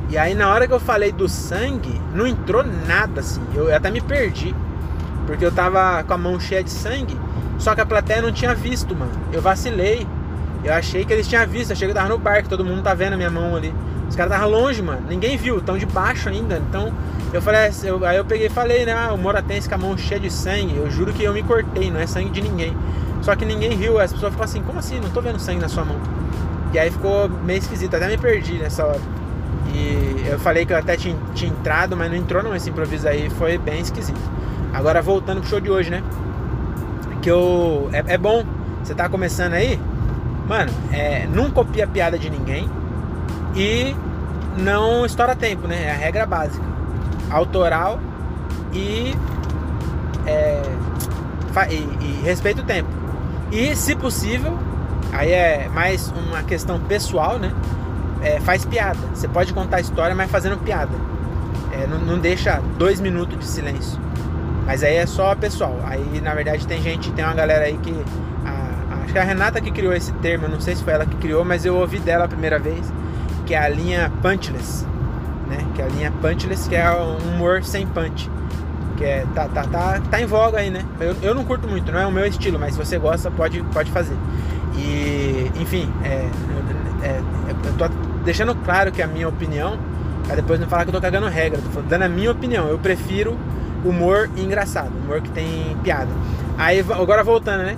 e 0.09 0.17
aí 0.17 0.33
na 0.33 0.51
hora 0.51 0.67
que 0.67 0.73
eu 0.73 0.79
falei 0.79 1.11
do 1.11 1.29
sangue, 1.29 2.01
não 2.15 2.25
entrou 2.25 2.63
nada 2.63 3.19
assim. 3.21 3.41
Eu 3.53 3.73
até 3.73 3.91
me 3.91 4.01
perdi. 4.01 4.55
Porque 5.27 5.45
eu 5.45 5.51
tava 5.51 6.03
com 6.03 6.13
a 6.13 6.17
mão 6.17 6.39
cheia 6.39 6.63
de 6.63 6.71
sangue, 6.71 7.15
só 7.59 7.75
que 7.75 7.81
a 7.81 7.85
plateia 7.85 8.19
não 8.19 8.31
tinha 8.31 8.55
visto, 8.55 8.95
mano. 8.95 9.11
Eu 9.31 9.39
vacilei. 9.39 10.07
Eu 10.63 10.73
achei 10.73 11.05
que 11.05 11.13
eles 11.13 11.27
tinham 11.27 11.45
visto, 11.47 11.71
achei 11.71 11.87
que 11.87 11.91
eu 11.91 11.95
tava 11.95 12.09
no 12.09 12.17
barco, 12.17 12.49
todo 12.49 12.65
mundo 12.65 12.81
tá 12.81 12.95
vendo 12.95 13.13
a 13.13 13.17
minha 13.17 13.29
mão 13.29 13.55
ali. 13.55 13.73
Os 14.09 14.15
caras 14.15 14.33
estavam 14.33 14.49
longe, 14.49 14.81
mano. 14.81 15.03
Ninguém 15.07 15.37
viu, 15.37 15.61
tão 15.61 15.77
de 15.77 15.85
baixo 15.85 16.27
ainda. 16.27 16.57
Então, 16.57 16.91
eu 17.31 17.41
falei, 17.41 17.71
eu, 17.83 18.03
aí 18.03 18.17
eu 18.17 18.25
peguei 18.25 18.49
falei, 18.49 18.85
né? 18.85 18.93
Ah, 18.93 19.13
o 19.13 19.17
Moratense 19.17 19.69
com 19.69 19.75
a 19.75 19.77
mão 19.77 19.97
cheia 19.97 20.19
de 20.19 20.31
sangue. 20.31 20.75
Eu 20.75 20.89
juro 20.89 21.13
que 21.13 21.23
eu 21.23 21.31
me 21.31 21.43
cortei, 21.43 21.91
não 21.91 21.99
é 21.99 22.07
sangue 22.07 22.31
de 22.31 22.41
ninguém. 22.41 22.75
Só 23.21 23.35
que 23.35 23.45
ninguém 23.45 23.77
viu. 23.77 23.99
As 23.99 24.11
pessoas 24.11 24.31
ficam 24.31 24.43
assim, 24.43 24.61
como 24.63 24.79
assim? 24.79 24.99
Não 24.99 25.11
tô 25.11 25.21
vendo 25.21 25.39
sangue 25.39 25.61
na 25.61 25.69
sua 25.69 25.85
mão. 25.85 25.97
E 26.73 26.79
aí 26.79 26.89
ficou 26.89 27.29
meio 27.29 27.59
esquisito, 27.59 27.95
até 27.95 28.07
me 28.07 28.17
perdi 28.17 28.53
nessa 28.53 28.85
hora. 28.85 28.99
E 29.73 30.25
eu 30.27 30.39
falei 30.39 30.65
que 30.65 30.73
eu 30.73 30.77
até 30.77 30.97
tinha, 30.97 31.15
tinha 31.35 31.51
entrado, 31.51 31.95
mas 31.95 32.09
não 32.09 32.17
entrou 32.17 32.41
não 32.41 32.55
esse 32.55 32.69
improviso 32.69 33.07
aí, 33.07 33.29
foi 33.29 33.57
bem 33.57 33.81
esquisito. 33.81 34.19
Agora 34.73 35.01
voltando 35.01 35.41
pro 35.41 35.49
show 35.49 35.59
de 35.59 35.69
hoje, 35.69 35.91
né? 35.91 36.03
Que 37.21 37.29
eu. 37.29 37.89
É, 37.91 38.13
é 38.13 38.17
bom, 38.17 38.43
você 38.83 38.95
tá 38.95 39.07
começando 39.07 39.53
aí, 39.53 39.79
mano, 40.47 40.71
é, 40.91 41.27
não 41.31 41.51
copia 41.51 41.83
a 41.85 41.87
piada 41.87 42.17
de 42.17 42.29
ninguém 42.29 42.69
e 43.55 43.95
não 44.57 45.05
estoura 45.05 45.35
tempo, 45.35 45.67
né? 45.67 45.85
É 45.85 45.91
a 45.91 45.95
regra 45.95 46.25
básica. 46.25 46.63
Autoral 47.29 47.99
e, 48.73 49.15
é, 50.25 50.61
e, 51.69 51.73
e 51.73 52.21
respeita 52.23 52.61
o 52.61 52.65
tempo. 52.65 52.89
E 53.51 53.75
se 53.75 53.95
possível, 53.95 54.57
aí 55.11 55.31
é 55.31 55.69
mais 55.69 56.11
uma 56.11 56.43
questão 56.43 56.79
pessoal, 56.79 57.39
né? 57.39 57.51
É, 58.21 58.39
faz 58.39 58.65
piada. 58.65 58.99
Você 59.13 59.27
pode 59.27 59.53
contar 59.53 59.77
a 59.77 59.81
história, 59.81 60.15
mas 60.15 60.29
fazendo 60.29 60.57
piada. 60.57 60.91
É, 61.71 61.87
não, 61.87 61.99
não, 61.99 62.19
deixa 62.19 62.61
dois 62.77 62.99
minutos 62.99 63.39
de 63.39 63.45
silêncio. 63.45 63.99
Mas 64.65 64.83
aí 64.83 64.95
é 64.97 65.05
só 65.05 65.33
pessoal. 65.35 65.79
Aí 65.85 66.21
na 66.21 66.33
verdade 66.33 66.67
tem 66.67 66.81
gente, 66.81 67.11
tem 67.11 67.23
uma 67.23 67.33
galera 67.33 67.65
aí 67.65 67.77
que. 67.77 67.95
A, 68.45 68.95
a, 68.95 69.03
acho 69.03 69.13
que 69.13 69.19
a 69.19 69.23
Renata 69.23 69.61
que 69.61 69.71
criou 69.71 69.93
esse 69.93 70.11
termo, 70.13 70.47
não 70.47 70.59
sei 70.59 70.75
se 70.75 70.83
foi 70.83 70.93
ela 70.93 71.05
que 71.05 71.15
criou, 71.15 71.45
mas 71.45 71.65
eu 71.65 71.75
ouvi 71.75 71.99
dela 71.99 72.25
a 72.25 72.27
primeira 72.27 72.59
vez, 72.59 72.91
que 73.49 73.55
é 73.55 73.57
a 73.57 73.67
linha 73.67 74.11
punchless. 74.21 74.85
Né? 75.47 75.57
Que 75.73 75.81
é 75.81 75.85
a 75.85 75.87
linha 75.87 76.13
punchless, 76.21 76.69
que 76.69 76.75
é 76.75 76.91
um 76.91 77.17
humor 77.17 77.63
sem 77.63 77.87
punch. 77.87 78.29
Que 78.95 79.03
é, 79.03 79.25
tá, 79.33 79.47
tá, 79.47 79.63
tá, 79.63 79.99
tá 79.99 80.21
em 80.21 80.27
voga 80.27 80.59
aí, 80.59 80.69
né? 80.69 80.85
Eu, 80.99 81.15
eu 81.23 81.33
não 81.33 81.43
curto 81.43 81.67
muito, 81.67 81.91
não 81.91 81.99
é 81.99 82.05
o 82.05 82.11
meu 82.11 82.27
estilo, 82.27 82.59
mas 82.59 82.75
se 82.75 82.77
você 82.77 82.99
gosta, 82.99 83.31
pode, 83.31 83.63
pode 83.73 83.89
fazer. 83.89 84.15
E, 84.77 85.51
enfim, 85.59 85.91
é, 86.03 86.29
é, 87.01 87.21
eu 87.65 87.73
tô 87.73 87.87
deixando 88.23 88.53
claro 88.53 88.91
que 88.91 89.01
é 89.01 89.05
a 89.05 89.07
minha 89.07 89.27
opinião, 89.27 89.79
pra 90.27 90.35
depois 90.35 90.59
não 90.59 90.67
falar 90.67 90.83
que 90.83 90.89
eu 90.89 90.93
tô 90.93 91.01
cagando 91.01 91.25
regra, 91.27 91.59
tô 91.73 91.81
dando 91.81 92.03
a 92.03 92.09
minha 92.09 92.31
opinião. 92.31 92.67
Eu 92.67 92.77
prefiro 92.77 93.35
humor 93.83 94.29
engraçado, 94.37 94.91
humor 95.03 95.21
que 95.21 95.31
tem 95.31 95.75
piada. 95.81 96.11
Aí 96.55 96.81
agora 96.81 97.23
voltando, 97.23 97.63
né? 97.63 97.75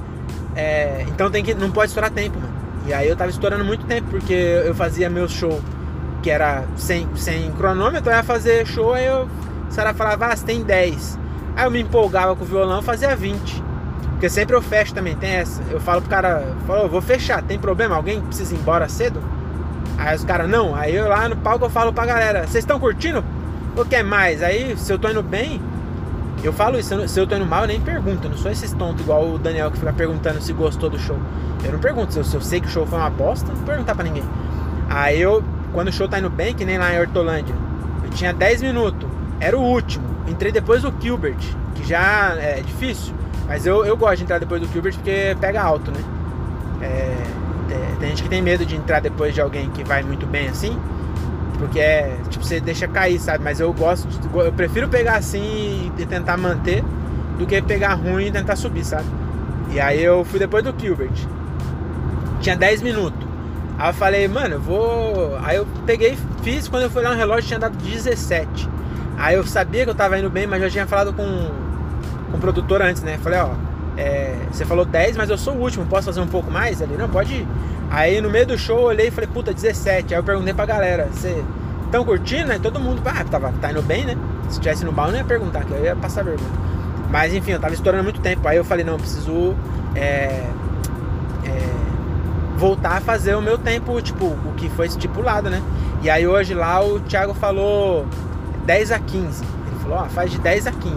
É, 0.54 1.06
então 1.08 1.32
tem 1.32 1.42
que 1.42 1.54
não 1.54 1.72
pode 1.72 1.92
estourar 1.92 2.12
tempo, 2.12 2.38
mano. 2.38 2.51
E 2.86 2.94
aí 2.94 3.08
eu 3.08 3.16
tava 3.16 3.30
estourando 3.30 3.64
muito 3.64 3.86
tempo 3.86 4.10
porque 4.10 4.34
eu 4.34 4.74
fazia 4.74 5.10
meu 5.10 5.28
show 5.28 5.62
que 6.22 6.30
era 6.30 6.66
sem, 6.78 7.08
sem 7.16 7.52
cronômetro, 7.54 8.12
eu 8.12 8.16
ia 8.16 8.24
fazer 8.24 8.66
show, 8.66 8.94
aí 8.94 9.06
eu, 9.06 9.28
a 9.68 9.72
senhora 9.72 9.94
falava, 9.94 10.28
ah, 10.28 10.36
você 10.36 10.46
tem 10.46 10.64
10. 10.64 11.20
Aí 11.56 11.66
eu 11.66 11.72
me 11.72 11.82
empolgava 11.82 12.36
com 12.36 12.44
o 12.44 12.48
violão, 12.48 12.82
fazia 12.82 13.16
20. 13.16 13.64
Porque 14.12 14.30
sempre 14.30 14.56
eu 14.56 14.62
fecho 14.62 14.94
também, 14.94 15.16
tem 15.16 15.32
essa. 15.32 15.62
Eu 15.72 15.80
falo 15.80 16.02
pro 16.02 16.10
cara, 16.10 16.56
falo, 16.68 16.88
vou 16.88 17.02
fechar, 17.02 17.42
tem 17.42 17.58
problema? 17.58 17.96
Alguém 17.96 18.22
precisa 18.22 18.54
ir 18.54 18.60
embora 18.60 18.88
cedo? 18.88 19.22
Aí 19.98 20.16
os 20.16 20.24
caras, 20.24 20.48
não. 20.48 20.76
Aí 20.76 20.96
eu 20.96 21.08
lá 21.08 21.28
no 21.28 21.36
palco 21.38 21.66
eu 21.66 21.70
falo 21.70 21.92
pra 21.92 22.06
galera, 22.06 22.42
vocês 22.42 22.64
estão 22.64 22.80
curtindo? 22.80 23.24
O 23.76 23.84
que 23.84 23.96
é 23.96 24.04
mais? 24.04 24.44
Aí 24.44 24.78
se 24.78 24.94
eu 24.94 25.00
tô 25.00 25.10
indo 25.10 25.24
bem, 25.24 25.60
eu 26.44 26.52
falo 26.54 26.78
isso, 26.80 27.08
se 27.08 27.20
eu 27.20 27.28
tô 27.28 27.36
indo 27.36 27.46
mal, 27.46 27.62
eu 27.64 27.68
nem 27.68 27.80
pergunto. 27.80 28.26
Eu 28.26 28.32
não 28.32 28.38
sou 28.38 28.52
esses 28.52 28.72
tontos 28.74 29.02
igual 29.02 29.28
o 29.28 29.38
Daniel 29.38 29.70
que 29.72 29.78
fica 29.78 29.94
perguntando 29.94 30.42
se 30.42 30.54
gostou 30.54 30.90
do 30.90 31.00
show. 31.00 31.18
Eu 31.64 31.74
não 31.74 31.80
pergunto. 31.80 32.14
Se 32.14 32.20
eu, 32.20 32.24
se 32.24 32.36
eu 32.36 32.42
sei 32.42 32.60
que 32.60 32.68
o 32.68 32.70
show 32.70 32.86
foi 32.86 32.98
uma 33.00 33.10
bosta, 33.10 33.52
não 33.52 33.64
perguntar 33.64 33.96
pra 33.96 34.04
ninguém. 34.04 34.24
Aí 34.90 35.22
eu, 35.22 35.44
quando 35.72 35.90
o 35.90 35.92
show 35.92 36.08
tá 36.08 36.20
indo 36.20 36.30
bem, 36.30 36.54
que 36.54 36.66
nem 36.66 36.78
lá 36.78 36.94
em 36.94 37.00
Hortolândia, 37.00 37.56
eu 38.04 38.10
tinha 38.10 38.34
10 38.34 38.62
minutos, 38.64 39.08
era 39.40 39.58
o 39.58 39.62
último. 39.62 40.06
Entrei 40.28 40.52
depois 40.52 40.82
do 40.82 40.94
Gilbert, 41.00 41.40
que 41.76 41.88
já 41.88 42.36
é 42.36 42.62
difícil. 42.62 43.14
Mas 43.48 43.66
eu, 43.66 43.86
eu 43.86 43.96
gosto 43.96 44.18
de 44.18 44.24
entrar 44.24 44.40
depois 44.40 44.62
do 44.62 44.68
Gilbert 44.68 44.96
porque 44.96 45.36
pega 45.40 45.62
alto, 45.62 45.92
né? 45.92 46.00
É, 46.82 47.22
tem 48.02 48.10
gente 48.10 48.24
que 48.24 48.30
tem 48.30 48.42
medo 48.42 48.66
de 48.66 48.76
entrar 48.76 49.00
depois 49.00 49.34
de 49.34 49.40
alguém 49.40 49.70
que 49.70 49.84
vai 49.84 50.02
muito 50.02 50.26
bem 50.26 50.50
assim. 50.50 50.76
Porque 51.62 51.80
é, 51.80 52.18
tipo, 52.28 52.44
você 52.44 52.60
deixa 52.60 52.88
cair, 52.88 53.20
sabe? 53.20 53.44
Mas 53.44 53.60
eu 53.60 53.72
gosto, 53.72 54.08
de, 54.08 54.36
eu 54.36 54.52
prefiro 54.52 54.90
pegar 54.90 55.18
assim 55.18 55.92
e 55.96 56.06
tentar 56.08 56.36
manter 56.36 56.84
do 57.38 57.46
que 57.46 57.62
pegar 57.62 57.94
ruim 57.94 58.26
e 58.26 58.32
tentar 58.32 58.56
subir, 58.56 58.84
sabe? 58.84 59.06
E 59.70 59.80
aí 59.80 60.04
eu 60.04 60.26
fui 60.26 60.40
depois 60.40 60.64
do 60.64 60.74
Gilbert. 60.76 61.12
Tinha 62.40 62.58
10 62.58 62.82
minutos. 62.82 63.28
Aí 63.78 63.90
eu 63.90 63.94
falei, 63.94 64.28
mano, 64.28 64.56
eu 64.56 64.60
vou. 64.60 65.38
Aí 65.44 65.58
eu 65.58 65.68
peguei, 65.86 66.18
fiz, 66.42 66.68
quando 66.68 66.84
eu 66.84 66.90
fui 66.90 67.04
lá 67.04 67.12
no 67.12 67.16
relógio 67.16 67.48
tinha 67.48 67.60
dado 67.60 67.78
17. 67.78 68.68
Aí 69.20 69.36
eu 69.36 69.46
sabia 69.46 69.84
que 69.84 69.92
eu 69.92 69.96
tava 69.96 70.18
indo 70.18 70.32
bem, 70.32 70.48
mas 70.48 70.64
já 70.64 70.70
tinha 70.70 70.88
falado 70.88 71.14
com, 71.14 71.24
com 72.32 72.38
o 72.38 72.40
produtor 72.40 72.82
antes, 72.82 73.04
né? 73.04 73.20
Falei, 73.22 73.40
ó, 73.40 73.52
é, 73.96 74.36
você 74.52 74.66
falou 74.66 74.84
10, 74.84 75.16
mas 75.16 75.30
eu 75.30 75.38
sou 75.38 75.54
o 75.54 75.62
último, 75.62 75.86
posso 75.86 76.06
fazer 76.06 76.22
um 76.22 76.28
pouco 76.28 76.50
mais? 76.50 76.82
ali? 76.82 76.98
Não, 76.98 77.08
pode 77.08 77.36
ir. 77.36 77.48
Aí 77.92 78.22
no 78.22 78.30
meio 78.30 78.48
do 78.48 78.58
show 78.58 78.78
eu 78.78 78.86
olhei 78.86 79.08
e 79.10 79.12
falei, 79.12 79.30
puta, 79.32 79.54
17. 79.54 80.14
Aí 80.14 80.20
eu 80.20 80.24
perguntei 80.24 80.54
pra 80.54 80.66
galera, 80.66 81.10
você 81.12 81.44
tão 81.92 82.06
curtindo? 82.06 82.50
Aí 82.50 82.60
todo 82.60 82.80
mundo, 82.80 83.02
ah, 83.06 83.24
tava, 83.30 83.54
tá 83.60 83.70
indo 83.70 83.82
bem, 83.82 84.06
né? 84.06 84.18
Se 84.50 84.62
tivesse 84.62 84.86
no 84.86 84.94
bar 84.94 85.08
eu 85.08 85.12
não 85.12 85.18
ia 85.18 85.26
perguntar, 85.26 85.66
que 85.66 85.72
eu 85.72 85.84
ia 85.84 85.96
passar 85.96 86.24
vergonha. 86.24 86.50
Mas 87.10 87.34
enfim, 87.34 87.52
eu 87.52 87.60
tava 87.60 87.74
estourando 87.74 88.06
muito 88.06 88.22
tempo. 88.22 88.48
Aí 88.48 88.56
eu 88.56 88.64
falei, 88.64 88.86
não, 88.86 88.94
eu 88.94 89.00
preciso 89.00 89.54
é, 89.94 90.48
é, 91.44 91.60
voltar 92.56 92.98
a 92.98 93.02
fazer 93.02 93.36
o 93.36 93.42
meu 93.42 93.58
tempo, 93.58 94.02
tipo, 94.02 94.26
o 94.26 94.54
que 94.56 94.70
foi 94.70 94.88
estipulado, 94.88 95.50
né? 95.50 95.62
E 96.02 96.10
aí 96.10 96.26
hoje 96.26 96.54
lá 96.54 96.82
o 96.82 97.02
Thiago 97.02 97.34
falou 97.34 98.06
10 98.66 98.94
a 98.94 99.00
15. 99.00 99.44
Ele 99.44 99.80
falou, 99.84 99.98
ó, 99.98 100.06
faz 100.06 100.32
de 100.32 100.40
10 100.40 100.68
a 100.68 100.72
15. 100.72 100.96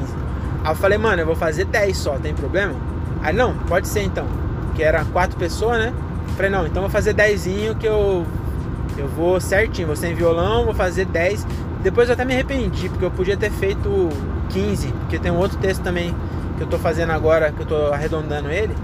Aí 0.63 0.71
eu 0.71 0.77
falei, 0.77 0.97
mano, 0.97 1.23
eu 1.23 1.27
vou 1.27 1.35
fazer 1.35 1.65
10 1.65 1.97
só, 1.97 2.13
tem 2.13 2.33
problema? 2.33 2.75
Aí 3.21 3.35
não, 3.35 3.53
pode 3.55 3.89
ser 3.89 4.03
então. 4.03 4.27
Que 4.77 4.83
era 4.85 5.05
quatro 5.07 5.37
pessoas, 5.37 5.79
né? 5.79 5.93
Falei, 6.37 6.51
não, 6.51 6.67
então 6.67 6.83
vou 6.83 6.91
fazer 6.91 7.13
10 7.13 7.45
que 7.79 7.87
eu 7.87 8.27
eu 8.97 9.09
vou 9.09 9.41
certinho, 9.41 9.87
vou 9.87 9.97
sem 9.97 10.15
violão, 10.15 10.65
vou 10.65 10.75
fazer 10.75 11.05
10. 11.05 11.47
Depois 11.83 12.09
eu 12.09 12.15
até 12.15 12.25
me 12.25 12.33
arrependi, 12.33 12.89
porque 12.89 13.05
eu 13.05 13.11
podia 13.11 13.37
ter 13.37 13.51
feito 13.51 14.09
15, 14.51 14.89
porque 14.89 15.19
tem 15.19 15.31
um 15.31 15.37
outro 15.37 15.59
texto 15.59 15.83
também 15.83 16.15
que 16.57 16.63
eu 16.63 16.67
tô 16.67 16.79
fazendo 16.79 17.11
agora, 17.11 17.53
que 17.53 17.61
eu 17.61 17.67
tô 17.67 17.93
arredondando 17.93 18.51
ele, 18.51 18.75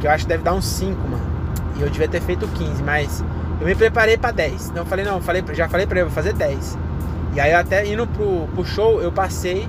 que 0.00 0.06
eu 0.06 0.10
acho 0.10 0.24
que 0.24 0.28
deve 0.28 0.42
dar 0.42 0.54
uns 0.54 0.64
5, 0.64 1.00
mano. 1.08 1.22
E 1.76 1.82
eu 1.82 1.90
devia 1.90 2.08
ter 2.08 2.20
feito 2.22 2.46
15, 2.48 2.82
mas 2.82 3.22
eu 3.60 3.66
me 3.66 3.74
preparei 3.74 4.16
para 4.16 4.30
10. 4.30 4.70
Então 4.70 4.82
eu 4.82 4.86
falei, 4.86 5.04
não, 5.04 5.20
falei, 5.20 5.44
já 5.52 5.68
falei 5.68 5.86
para 5.86 6.00
ele, 6.00 6.06
vou 6.06 6.14
fazer 6.14 6.32
10. 6.32 6.78
E 7.34 7.40
aí 7.40 7.52
até 7.52 7.86
indo 7.86 8.06
pro, 8.06 8.48
pro 8.54 8.64
show, 8.64 9.00
eu 9.02 9.12
passei 9.12 9.68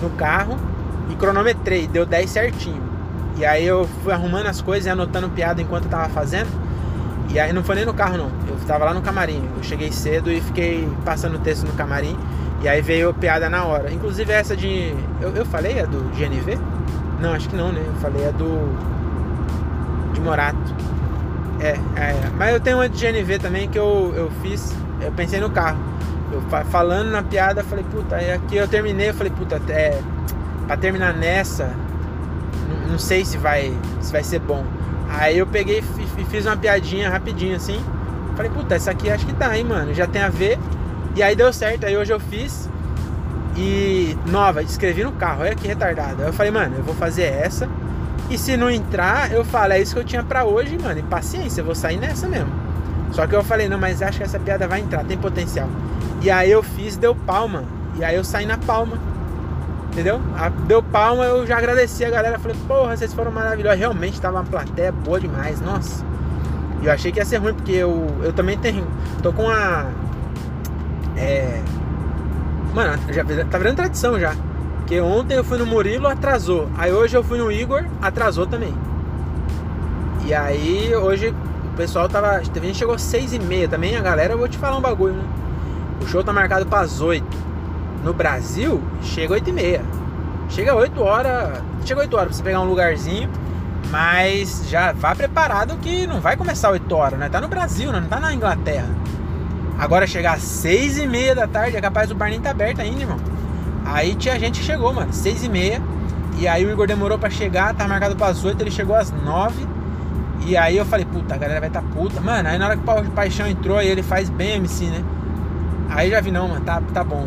no 0.00 0.10
carro 0.10 0.56
e 1.10 1.16
cronometrei, 1.16 1.86
deu 1.86 2.06
10 2.06 2.30
certinho. 2.30 2.89
E 3.36 3.44
aí 3.44 3.66
eu 3.66 3.88
fui 4.02 4.12
arrumando 4.12 4.46
as 4.46 4.60
coisas 4.60 4.86
e 4.86 4.90
anotando 4.90 5.28
piada 5.30 5.62
enquanto 5.62 5.84
eu 5.84 5.90
tava 5.90 6.08
fazendo. 6.08 6.48
E 7.30 7.38
aí 7.38 7.52
não 7.52 7.62
foi 7.62 7.76
nem 7.76 7.84
no 7.84 7.94
carro 7.94 8.16
não, 8.16 8.30
eu 8.48 8.56
tava 8.66 8.84
lá 8.84 8.92
no 8.92 9.02
camarim. 9.02 9.48
Eu 9.56 9.62
cheguei 9.62 9.92
cedo 9.92 10.30
e 10.30 10.40
fiquei 10.40 10.88
passando 11.04 11.36
o 11.36 11.38
texto 11.38 11.64
no 11.64 11.72
camarim. 11.74 12.16
E 12.62 12.68
aí 12.68 12.82
veio 12.82 13.14
piada 13.14 13.48
na 13.48 13.64
hora. 13.64 13.90
Inclusive 13.92 14.32
essa 14.32 14.56
de. 14.56 14.94
Eu, 15.20 15.30
eu 15.34 15.46
falei 15.46 15.80
a 15.80 15.86
do 15.86 15.98
GNV? 16.14 16.58
Não, 17.20 17.32
acho 17.32 17.48
que 17.48 17.56
não, 17.56 17.72
né? 17.72 17.82
Eu 17.86 17.94
falei 17.94 18.28
a 18.28 18.30
do. 18.30 18.74
De 20.12 20.20
Morato. 20.20 20.74
É, 21.60 21.78
é. 21.96 22.30
Mas 22.36 22.52
eu 22.52 22.60
tenho 22.60 22.78
uma 22.78 22.88
de 22.88 22.98
GNV 22.98 23.38
também 23.38 23.68
que 23.68 23.78
eu, 23.78 24.12
eu 24.14 24.30
fiz. 24.42 24.74
Eu 25.00 25.12
pensei 25.12 25.40
no 25.40 25.50
carro. 25.50 25.78
Eu 26.32 26.42
falando 26.64 27.10
na 27.10 27.22
piada, 27.22 27.64
falei, 27.64 27.84
puta, 27.90 28.16
aí 28.16 28.32
aqui 28.32 28.56
eu 28.56 28.68
terminei, 28.68 29.08
eu 29.08 29.14
falei, 29.14 29.32
puta, 29.32 29.60
é. 29.68 30.00
Pra 30.66 30.76
terminar 30.76 31.14
nessa, 31.14 31.74
não, 32.90 32.98
sei 32.98 33.24
se 33.24 33.38
vai, 33.38 33.72
se 34.00 34.12
vai 34.12 34.22
ser 34.22 34.40
bom. 34.40 34.64
Aí 35.08 35.38
eu 35.38 35.46
peguei 35.46 35.82
e 36.18 36.24
fiz 36.24 36.46
uma 36.46 36.56
piadinha 36.56 37.10
rapidinho 37.10 37.56
assim. 37.56 37.80
Falei, 38.36 38.50
puta, 38.50 38.74
essa 38.74 38.90
aqui 38.90 39.10
acho 39.10 39.26
que 39.26 39.32
dá, 39.32 39.56
hein, 39.56 39.64
mano. 39.64 39.92
Já 39.92 40.06
tem 40.06 40.22
a 40.22 40.28
ver. 40.28 40.58
E 41.16 41.22
aí 41.22 41.34
deu 41.34 41.52
certo. 41.52 41.84
Aí 41.86 41.96
hoje 41.96 42.12
eu 42.12 42.20
fiz. 42.20 42.68
E 43.56 44.16
nova, 44.26 44.62
escrevi 44.62 45.02
no 45.02 45.12
carro. 45.12 45.42
Olha 45.42 45.54
que 45.54 45.66
retardado. 45.66 46.22
Aí 46.22 46.28
eu 46.28 46.32
falei, 46.32 46.52
mano, 46.52 46.76
eu 46.78 46.82
vou 46.84 46.94
fazer 46.94 47.24
essa. 47.24 47.68
E 48.30 48.38
se 48.38 48.56
não 48.56 48.70
entrar, 48.70 49.32
eu 49.32 49.44
falo, 49.44 49.72
é 49.72 49.80
isso 49.80 49.94
que 49.94 50.00
eu 50.00 50.04
tinha 50.04 50.22
para 50.22 50.44
hoje, 50.44 50.78
mano. 50.78 51.00
E 51.00 51.02
paciência, 51.02 51.60
eu 51.60 51.64
vou 51.64 51.74
sair 51.74 51.96
nessa 51.96 52.28
mesmo. 52.28 52.52
Só 53.10 53.26
que 53.26 53.34
eu 53.34 53.42
falei, 53.42 53.68
não, 53.68 53.78
mas 53.78 54.02
acho 54.02 54.18
que 54.18 54.24
essa 54.24 54.38
piada 54.38 54.68
vai 54.68 54.80
entrar, 54.80 55.04
tem 55.04 55.18
potencial. 55.18 55.68
E 56.22 56.30
aí 56.30 56.50
eu 56.50 56.62
fiz, 56.62 56.96
deu 56.96 57.14
palma. 57.14 57.64
E 57.98 58.04
aí 58.04 58.14
eu 58.14 58.22
saí 58.22 58.46
na 58.46 58.56
palma. 58.56 58.98
Entendeu? 59.92 60.20
Deu 60.68 60.82
palma, 60.82 61.24
eu 61.24 61.44
já 61.44 61.58
agradeci 61.58 62.04
a 62.04 62.10
galera. 62.10 62.38
Falei, 62.38 62.56
porra, 62.68 62.96
vocês 62.96 63.12
foram 63.12 63.32
maravilhosos. 63.32 63.78
Realmente 63.78 64.20
tava 64.20 64.38
uma 64.38 64.44
plateia 64.44 64.92
boa 64.92 65.18
demais, 65.18 65.60
nossa. 65.60 66.04
E 66.80 66.86
eu 66.86 66.92
achei 66.92 67.10
que 67.10 67.18
ia 67.18 67.24
ser 67.24 67.38
ruim, 67.38 67.54
porque 67.54 67.72
eu, 67.72 68.06
eu 68.22 68.32
também 68.32 68.56
tenho. 68.56 68.86
Tô 69.22 69.32
com 69.32 69.48
a. 69.48 69.86
É. 71.16 71.60
Mano, 72.72 72.98
já 73.12 73.24
tá 73.44 73.58
virando 73.58 73.76
tradição 73.76 74.18
já. 74.18 74.34
Porque 74.78 75.00
ontem 75.00 75.34
eu 75.34 75.44
fui 75.44 75.58
no 75.58 75.66
Murilo, 75.66 76.06
atrasou. 76.06 76.68
Aí 76.78 76.92
hoje 76.92 77.16
eu 77.16 77.24
fui 77.24 77.38
no 77.38 77.50
Igor, 77.50 77.84
atrasou 78.00 78.46
também. 78.46 78.72
E 80.24 80.32
aí 80.32 80.94
hoje 80.94 81.34
o 81.72 81.76
pessoal 81.76 82.08
tava. 82.08 82.36
A 82.36 82.42
gente 82.42 82.76
chegou 82.76 82.94
às 82.94 83.02
6 83.02 83.32
e 83.34 83.38
meia 83.40 83.68
também. 83.68 83.96
A 83.96 84.00
galera, 84.00 84.34
eu 84.34 84.38
vou 84.38 84.48
te 84.48 84.56
falar 84.56 84.76
um 84.76 84.80
bagulho, 84.80 85.14
né? 85.14 85.24
O 86.00 86.06
show 86.06 86.22
tá 86.22 86.32
marcado 86.32 86.64
para 86.66 86.80
as 86.80 87.00
8. 87.00 87.49
No 88.02 88.12
Brasil, 88.12 88.82
chega 89.02 89.34
8 89.34 89.50
e 89.50 89.52
meia. 89.52 89.82
Chega 90.48 90.74
8 90.74 91.02
horas. 91.02 91.62
Chega 91.84 92.00
8 92.00 92.14
horas 92.14 92.28
pra 92.28 92.36
você 92.36 92.42
pegar 92.42 92.60
um 92.60 92.64
lugarzinho. 92.64 93.28
Mas 93.90 94.68
já 94.68 94.92
vá 94.92 95.14
preparado 95.14 95.76
que 95.78 96.06
não 96.06 96.20
vai 96.20 96.36
começar 96.36 96.70
8 96.70 96.94
horas, 96.94 97.18
né? 97.18 97.28
Tá 97.28 97.40
no 97.40 97.48
Brasil, 97.48 97.92
né? 97.92 98.00
Não 98.00 98.08
tá 98.08 98.20
na 98.20 98.32
Inglaterra. 98.32 98.88
Agora 99.78 100.06
chegar 100.06 100.34
às 100.34 100.42
6 100.42 100.98
e 100.98 101.06
meia 101.06 101.34
da 101.34 101.46
tarde, 101.46 101.76
é 101.76 101.80
capaz 101.80 102.08
do 102.08 102.14
bar 102.14 102.28
nem 102.28 102.40
tá 102.40 102.50
aberto 102.50 102.80
ainda, 102.80 103.00
irmão. 103.00 103.18
Aí 103.84 104.14
tinha 104.14 104.38
gente 104.38 104.60
que 104.60 104.66
chegou, 104.66 104.92
mano, 104.92 105.12
6 105.12 105.44
e 105.44 105.48
meia. 105.48 105.82
E 106.38 106.46
aí 106.46 106.64
o 106.64 106.70
Igor 106.70 106.86
demorou 106.86 107.18
para 107.18 107.30
chegar, 107.30 107.74
tá 107.74 107.88
marcado 107.88 108.14
para 108.16 108.28
as 108.28 108.44
8, 108.44 108.60
ele 108.62 108.70
chegou 108.70 108.94
às 108.94 109.10
9. 109.10 109.66
E 110.46 110.56
aí 110.56 110.76
eu 110.76 110.86
falei, 110.86 111.04
puta, 111.04 111.34
a 111.34 111.38
galera 111.38 111.60
vai 111.60 111.70
tá 111.70 111.82
puta. 111.82 112.20
Mano, 112.20 112.48
aí 112.48 112.58
na 112.58 112.66
hora 112.66 112.76
que 112.76 112.82
o 112.82 113.10
Paixão 113.10 113.46
entrou, 113.46 113.78
aí 113.78 113.88
ele 113.88 114.02
faz 114.02 114.30
bem 114.30 114.56
MC, 114.56 114.86
né? 114.86 115.02
Aí 115.88 116.10
já 116.10 116.20
vi, 116.20 116.30
não, 116.30 116.48
mano, 116.48 116.60
tá, 116.64 116.80
tá 116.94 117.02
bom. 117.02 117.26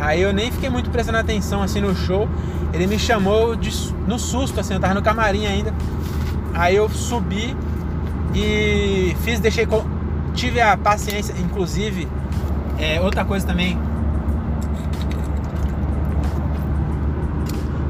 Aí 0.00 0.20
eu 0.22 0.32
nem 0.32 0.50
fiquei 0.50 0.68
muito 0.68 0.90
prestando 0.90 1.18
atenção 1.18 1.62
assim 1.62 1.80
no 1.80 1.94
show. 1.94 2.28
Ele 2.72 2.86
me 2.86 2.98
chamou 2.98 3.56
de, 3.56 3.70
no 4.06 4.18
susto, 4.18 4.60
assim, 4.60 4.74
eu 4.74 4.80
tava 4.80 4.94
no 4.94 5.02
camarim 5.02 5.46
ainda. 5.46 5.72
Aí 6.54 6.76
eu 6.76 6.88
subi 6.88 7.56
e 8.34 9.16
fiz, 9.22 9.40
deixei. 9.40 9.66
Tive 10.34 10.60
a 10.60 10.76
paciência, 10.76 11.34
inclusive. 11.38 12.06
É, 12.78 13.00
outra 13.00 13.24
coisa 13.24 13.46
também. 13.46 13.78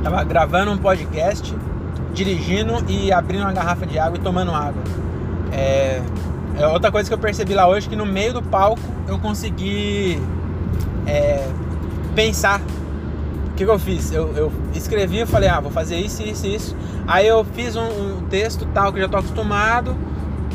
Tava 0.03 0.23
gravando 0.23 0.71
um 0.71 0.79
podcast 0.79 1.57
dirigindo 2.15 2.73
e 2.89 3.13
abrindo 3.13 3.43
uma 3.43 3.53
garrafa 3.53 3.85
de 3.85 3.99
água 3.99 4.17
e 4.17 4.21
tomando 4.21 4.53
água. 4.53 4.83
É, 5.53 6.01
é 6.59 6.67
outra 6.69 6.93
coisa 6.93 7.09
que 7.09 7.15
eu 7.15 7.19
percebi 7.19 7.55
lá 7.55 7.67
hoje 7.69 7.89
que 7.89 7.97
no 7.97 8.07
meio 8.07 8.33
do 8.33 8.43
palco 8.43 8.81
eu 9.09 9.19
consegui 9.19 10.21
é, 11.07 11.47
pensar. 12.17 12.61
O 12.61 13.55
que, 13.57 13.65
que, 13.65 13.71
eu 13.71 13.79
fiz? 13.79 14.11
Eu, 14.11 14.35
eu 14.37 14.53
escrevi, 14.75 15.21
eu 15.21 15.27
falei, 15.27 15.49
ah, 15.49 15.61
vou 15.61 15.71
fazer 15.71 15.97
isso, 15.97 16.23
isso, 16.23 16.47
isso. 16.47 16.77
Aí 17.07 17.27
eu 17.27 17.45
fiz 17.45 17.77
um, 17.77 17.87
um 17.87 18.27
texto 18.29 18.67
tal 18.75 18.93
que 18.93 18.99
eu 18.99 19.03
já 19.03 19.09
tô 19.09 19.19
acostumado. 19.19 19.97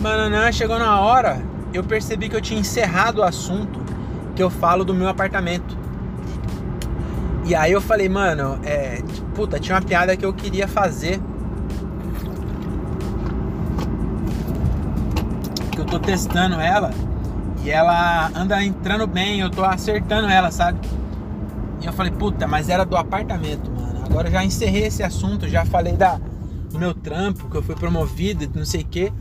Mananã, 0.01 0.51
chegou 0.51 0.77
na 0.77 0.99
hora, 0.99 1.41
eu 1.73 1.83
percebi 1.83 2.27
que 2.27 2.35
eu 2.35 2.41
tinha 2.41 2.59
encerrado 2.59 3.19
o 3.19 3.23
assunto 3.23 3.79
que 4.35 4.43
eu 4.43 4.49
falo 4.49 4.83
do 4.83 4.93
meu 4.93 5.07
apartamento. 5.07 5.77
E 7.45 7.55
aí 7.55 7.71
eu 7.71 7.81
falei, 7.81 8.09
mano, 8.09 8.59
é, 8.63 9.01
puta, 9.33 9.59
tinha 9.59 9.75
uma 9.75 9.81
piada 9.81 10.17
que 10.17 10.25
eu 10.25 10.33
queria 10.33 10.67
fazer 10.67 11.21
tô 15.91 15.99
testando 15.99 16.55
ela 16.55 16.91
e 17.61 17.69
ela 17.69 18.31
anda 18.33 18.63
entrando 18.63 19.05
bem, 19.05 19.41
eu 19.41 19.49
tô 19.49 19.65
acertando 19.65 20.29
ela, 20.29 20.49
sabe? 20.49 20.79
E 21.81 21.85
eu 21.85 21.93
falei, 21.93 22.11
puta, 22.11 22.47
mas 22.47 22.69
era 22.69 22.85
do 22.85 22.95
apartamento, 22.95 23.71
mano. 23.71 24.03
Agora 24.05 24.29
já 24.29 24.43
encerrei 24.43 24.85
esse 24.85 25.01
assunto, 25.01 25.47
já 25.47 25.65
falei 25.65 25.93
da, 25.93 26.19
do 26.69 26.77
meu 26.77 26.93
trampo, 26.93 27.49
que 27.49 27.57
eu 27.57 27.63
fui 27.63 27.75
promovido, 27.75 28.49
não 28.53 28.65
sei 28.65 28.81
o 28.81 28.85
quê. 28.85 29.11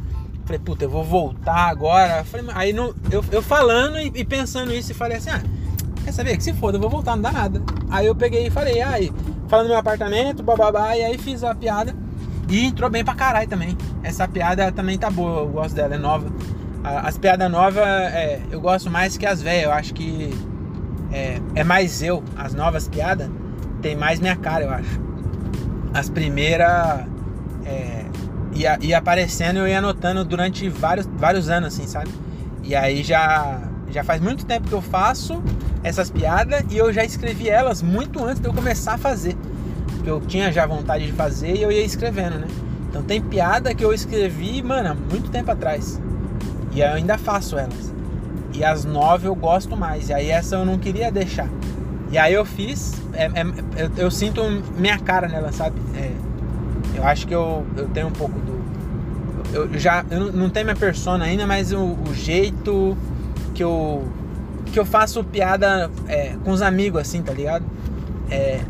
Falei, 0.44 0.58
puta, 0.58 0.84
eu 0.84 0.90
vou 0.90 1.04
voltar 1.04 1.68
agora. 1.68 2.24
Falei, 2.24 2.46
aí 2.54 2.72
no, 2.72 2.94
eu, 3.10 3.24
eu 3.30 3.40
falando 3.40 3.98
e, 3.98 4.12
e, 4.14 4.24
pensando 4.24 4.74
isso, 4.74 4.92
e 4.92 4.94
falei 4.94 5.16
assim, 5.16 5.30
ah, 5.30 5.42
quer 6.04 6.12
saber? 6.12 6.36
Que 6.36 6.44
se 6.44 6.52
foda, 6.52 6.76
eu 6.76 6.80
vou 6.80 6.90
voltar, 6.90 7.16
não 7.16 7.22
dá 7.22 7.32
nada. 7.32 7.62
Aí 7.88 8.06
eu 8.06 8.14
peguei 8.14 8.48
e 8.48 8.50
falei, 8.50 8.82
aí, 8.82 9.12
falando 9.48 9.66
do 9.66 9.70
meu 9.70 9.78
apartamento, 9.78 10.42
bababá, 10.42 10.96
e 10.96 11.04
aí 11.04 11.16
fiz 11.16 11.42
a 11.42 11.54
piada. 11.54 11.94
E 12.48 12.66
entrou 12.66 12.90
bem 12.90 13.04
pra 13.04 13.14
caralho 13.14 13.48
também. 13.48 13.78
Essa 14.02 14.26
piada 14.26 14.70
também 14.72 14.98
tá 14.98 15.08
boa, 15.08 15.42
eu 15.42 15.48
gosto 15.48 15.74
dela, 15.74 15.94
é 15.94 15.98
nova. 15.98 16.30
As 16.82 17.16
piadas 17.16 17.50
novas 17.50 17.86
é, 17.86 18.40
eu 18.50 18.60
gosto 18.60 18.90
mais 18.90 19.16
que 19.16 19.24
as 19.24 19.40
velhas. 19.40 19.64
Eu 19.64 19.72
acho 19.72 19.94
que 19.94 20.34
é, 21.12 21.40
é, 21.54 21.64
mais 21.64 22.02
eu. 22.02 22.22
As 22.36 22.54
novas 22.54 22.88
piadas 22.88 23.28
tem 23.82 23.96
mais 23.96 24.20
minha 24.20 24.36
cara, 24.36 24.64
eu 24.64 24.70
acho. 24.70 25.00
As 25.92 26.08
primeiras 26.08 27.04
é, 27.64 28.04
ia, 28.54 28.78
ia 28.80 28.98
aparecendo 28.98 29.58
eu 29.58 29.68
ia 29.68 29.78
anotando 29.78 30.24
durante 30.24 30.68
vários, 30.68 31.06
vários 31.06 31.48
anos, 31.48 31.74
assim, 31.74 31.86
sabe? 31.86 32.10
E 32.62 32.74
aí 32.74 33.02
já, 33.02 33.60
já 33.90 34.04
faz 34.04 34.20
muito 34.20 34.44
tempo 34.44 34.68
que 34.68 34.74
eu 34.74 34.82
faço 34.82 35.42
essas 35.82 36.10
piadas 36.10 36.62
e 36.70 36.76
eu 36.76 36.92
já 36.92 37.04
escrevi 37.04 37.48
elas 37.48 37.82
muito 37.82 38.24
antes 38.24 38.40
de 38.40 38.48
eu 38.48 38.52
começar 38.52 38.94
a 38.94 38.98
fazer. 38.98 39.36
Porque 39.94 40.10
eu 40.10 40.20
tinha 40.20 40.52
já 40.52 40.66
vontade 40.66 41.06
de 41.06 41.12
fazer 41.12 41.56
e 41.56 41.62
eu 41.62 41.72
ia 41.72 41.82
escrevendo, 41.82 42.38
né? 42.38 42.48
Então 42.88 43.02
tem 43.02 43.20
piada 43.20 43.74
que 43.74 43.84
eu 43.84 43.92
escrevi, 43.92 44.62
mano, 44.62 44.90
há 44.90 44.94
muito 44.94 45.30
tempo 45.30 45.50
atrás. 45.50 46.00
E 46.72 46.80
eu 46.80 46.88
ainda 46.88 47.16
faço 47.16 47.56
elas. 47.58 47.92
E 48.52 48.64
as 48.64 48.84
nove 48.84 49.26
eu 49.28 49.34
gosto 49.34 49.76
mais. 49.76 50.08
E 50.08 50.12
aí 50.12 50.30
essa 50.30 50.56
eu 50.56 50.64
não 50.64 50.78
queria 50.78 51.10
deixar. 51.10 51.48
E 52.10 52.18
aí 52.18 52.34
eu 52.34 52.44
fiz. 52.44 52.94
É, 53.12 53.24
é, 53.24 53.44
eu, 53.76 53.90
eu, 53.96 54.10
sinto 54.10 54.42
minha 54.76 54.98
cara 54.98 55.28
nela, 55.28 55.52
sabe? 55.52 55.80
É, 55.94 56.12
eu 56.94 57.04
acho 57.04 57.26
que 57.26 57.34
eu, 57.34 57.64
eu 57.76 57.88
tenho 57.88 58.08
um 58.08 58.12
pouco 58.12 58.38
do. 58.40 58.60
Eu 59.52 59.78
já. 59.78 60.04
Eu 60.10 60.32
não 60.32 60.50
tenho 60.50 60.66
minha 60.66 60.76
persona 60.76 61.24
ainda, 61.24 61.46
mas 61.46 61.72
o, 61.72 61.96
o 62.08 62.14
jeito 62.14 62.96
que 63.54 63.62
eu. 63.62 64.08
Que 64.66 64.78
eu 64.78 64.84
faço 64.84 65.24
piada 65.24 65.90
é, 66.06 66.36
com 66.44 66.50
os 66.52 66.62
amigos, 66.62 67.00
assim, 67.00 67.22
tá 67.22 67.32
ligado? 67.32 67.64
É, 68.30 68.60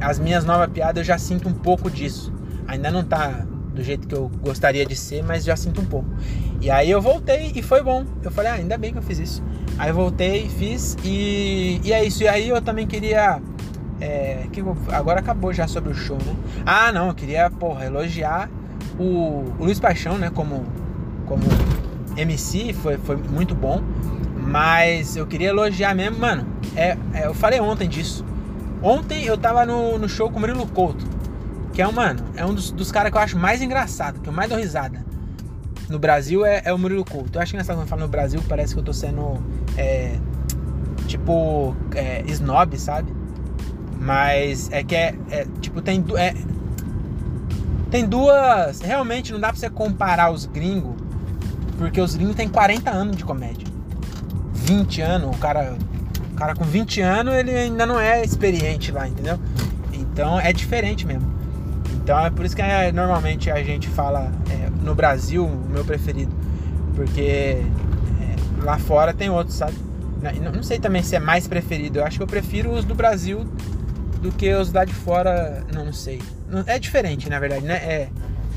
as 0.00 0.18
minhas 0.18 0.44
novas 0.44 0.68
piadas 0.70 0.98
eu 0.98 1.04
já 1.04 1.18
sinto 1.18 1.48
um 1.48 1.52
pouco 1.52 1.90
disso. 1.90 2.32
Ainda 2.66 2.90
não 2.90 3.04
tá 3.04 3.44
do 3.74 3.82
jeito 3.82 4.08
que 4.08 4.14
eu 4.14 4.30
gostaria 4.42 4.84
de 4.84 4.96
ser, 4.96 5.22
mas 5.22 5.44
já 5.44 5.56
sinto 5.56 5.80
um 5.80 5.84
pouco. 5.84 6.08
E 6.66 6.70
aí 6.72 6.90
eu 6.90 7.00
voltei 7.00 7.52
e 7.54 7.62
foi 7.62 7.80
bom. 7.80 8.04
Eu 8.24 8.30
falei, 8.32 8.50
ah, 8.50 8.54
ainda 8.54 8.76
bem 8.76 8.90
que 8.90 8.98
eu 8.98 9.02
fiz 9.02 9.20
isso. 9.20 9.42
Aí 9.78 9.92
voltei, 9.92 10.48
fiz 10.48 10.96
e, 11.04 11.80
e 11.84 11.92
é 11.92 12.04
isso. 12.04 12.24
E 12.24 12.28
aí 12.28 12.48
eu 12.48 12.60
também 12.60 12.88
queria. 12.88 13.40
É, 14.00 14.48
que 14.52 14.60
agora 14.92 15.20
acabou 15.20 15.52
já 15.52 15.68
sobre 15.68 15.92
o 15.92 15.94
show, 15.94 16.18
né? 16.26 16.34
Ah, 16.66 16.90
não, 16.90 17.06
eu 17.06 17.14
queria, 17.14 17.48
porra, 17.48 17.84
elogiar 17.84 18.50
o, 18.98 19.44
o 19.56 19.56
Luiz 19.60 19.78
Paixão, 19.78 20.18
né? 20.18 20.28
Como, 20.28 20.66
como 21.24 21.44
MC, 22.16 22.72
foi, 22.72 22.98
foi 22.98 23.14
muito 23.14 23.54
bom. 23.54 23.80
Mas 24.36 25.14
eu 25.14 25.24
queria 25.24 25.50
elogiar 25.50 25.94
mesmo, 25.94 26.18
mano. 26.18 26.48
É, 26.74 26.98
é, 27.14 27.26
eu 27.26 27.34
falei 27.34 27.60
ontem 27.60 27.88
disso. 27.88 28.24
Ontem 28.82 29.24
eu 29.24 29.38
tava 29.38 29.64
no, 29.64 29.98
no 29.98 30.08
show 30.08 30.28
com 30.32 30.38
o 30.38 30.40
Murilo 30.40 30.66
Couto. 30.66 31.06
Que 31.72 31.80
é 31.80 31.86
um, 31.86 31.92
mano, 31.92 32.24
é 32.34 32.44
um 32.44 32.52
dos, 32.52 32.72
dos 32.72 32.90
caras 32.90 33.12
que 33.12 33.16
eu 33.16 33.22
acho 33.22 33.38
mais 33.38 33.62
engraçado, 33.62 34.18
que 34.18 34.28
eu 34.28 34.32
mais 34.32 34.48
dou 34.48 34.58
risada 34.58 35.05
no 35.88 35.98
Brasil 35.98 36.44
é, 36.44 36.62
é 36.64 36.72
o 36.72 36.78
Murilo 36.78 37.04
Couto. 37.04 37.38
Eu 37.38 37.42
acho 37.42 37.52
que 37.52 37.58
nessa 37.58 37.72
quando 37.72 37.82
eu 37.82 37.86
falo 37.86 38.02
no 38.02 38.08
Brasil 38.08 38.42
parece 38.48 38.74
que 38.74 38.80
eu 38.80 38.84
tô 38.84 38.92
sendo 38.92 39.40
é, 39.76 40.18
tipo 41.06 41.76
é, 41.94 42.22
snob, 42.26 42.78
sabe? 42.78 43.12
Mas 43.98 44.70
é 44.72 44.82
que 44.82 44.94
é, 44.94 45.14
é 45.30 45.46
tipo 45.60 45.80
tem 45.80 46.04
é, 46.16 46.34
tem 47.90 48.04
duas, 48.04 48.80
realmente 48.80 49.32
não 49.32 49.40
dá 49.40 49.48
para 49.48 49.56
você 49.56 49.70
comparar 49.70 50.30
os 50.30 50.44
gringos, 50.44 50.94
porque 51.78 52.00
os 52.00 52.16
gringos 52.16 52.34
têm 52.34 52.48
40 52.48 52.90
anos 52.90 53.16
de 53.16 53.24
comédia. 53.24 53.66
20 54.52 55.00
anos, 55.02 55.36
o 55.36 55.38
cara 55.38 55.76
o 56.32 56.34
cara 56.36 56.54
com 56.54 56.64
20 56.64 57.00
anos, 57.00 57.34
ele 57.34 57.50
ainda 57.50 57.86
não 57.86 57.98
é 57.98 58.22
experiente 58.22 58.90
lá, 58.90 59.08
entendeu? 59.08 59.38
Então 59.92 60.38
é 60.38 60.52
diferente 60.52 61.06
mesmo. 61.06 61.32
Então 61.94 62.18
é 62.18 62.30
por 62.30 62.44
isso 62.44 62.54
que 62.54 62.62
é, 62.62 62.92
normalmente 62.92 63.50
a 63.50 63.62
gente 63.62 63.88
fala 63.88 64.30
é, 64.50 64.68
no 64.86 64.94
Brasil, 64.94 65.44
o 65.44 65.68
meu 65.68 65.84
preferido. 65.84 66.34
Porque 66.94 67.20
é, 67.20 68.62
lá 68.62 68.78
fora 68.78 69.12
tem 69.12 69.28
outros, 69.28 69.56
sabe? 69.56 69.74
Não, 70.42 70.52
não, 70.52 70.62
sei 70.62 70.78
também 70.78 71.02
se 71.02 71.14
é 71.14 71.20
mais 71.20 71.46
preferido. 71.46 71.98
Eu 71.98 72.06
acho 72.06 72.16
que 72.16 72.22
eu 72.22 72.26
prefiro 72.26 72.72
os 72.72 72.84
do 72.84 72.94
Brasil 72.94 73.44
do 74.22 74.32
que 74.32 74.52
os 74.54 74.72
lá 74.72 74.84
de 74.84 74.94
fora. 74.94 75.62
Não, 75.74 75.84
não 75.84 75.92
sei. 75.92 76.22
É 76.66 76.78
diferente, 76.78 77.28
na 77.28 77.38
verdade, 77.38 77.64
né? 77.64 77.74
É, 77.74 78.08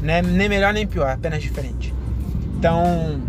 né? 0.01 0.21
nem 0.21 0.47
melhor 0.47 0.73
nem 0.73 0.87
pior, 0.87 1.09
apenas 1.09 1.41
diferente. 1.41 1.93
Então, 2.57 3.21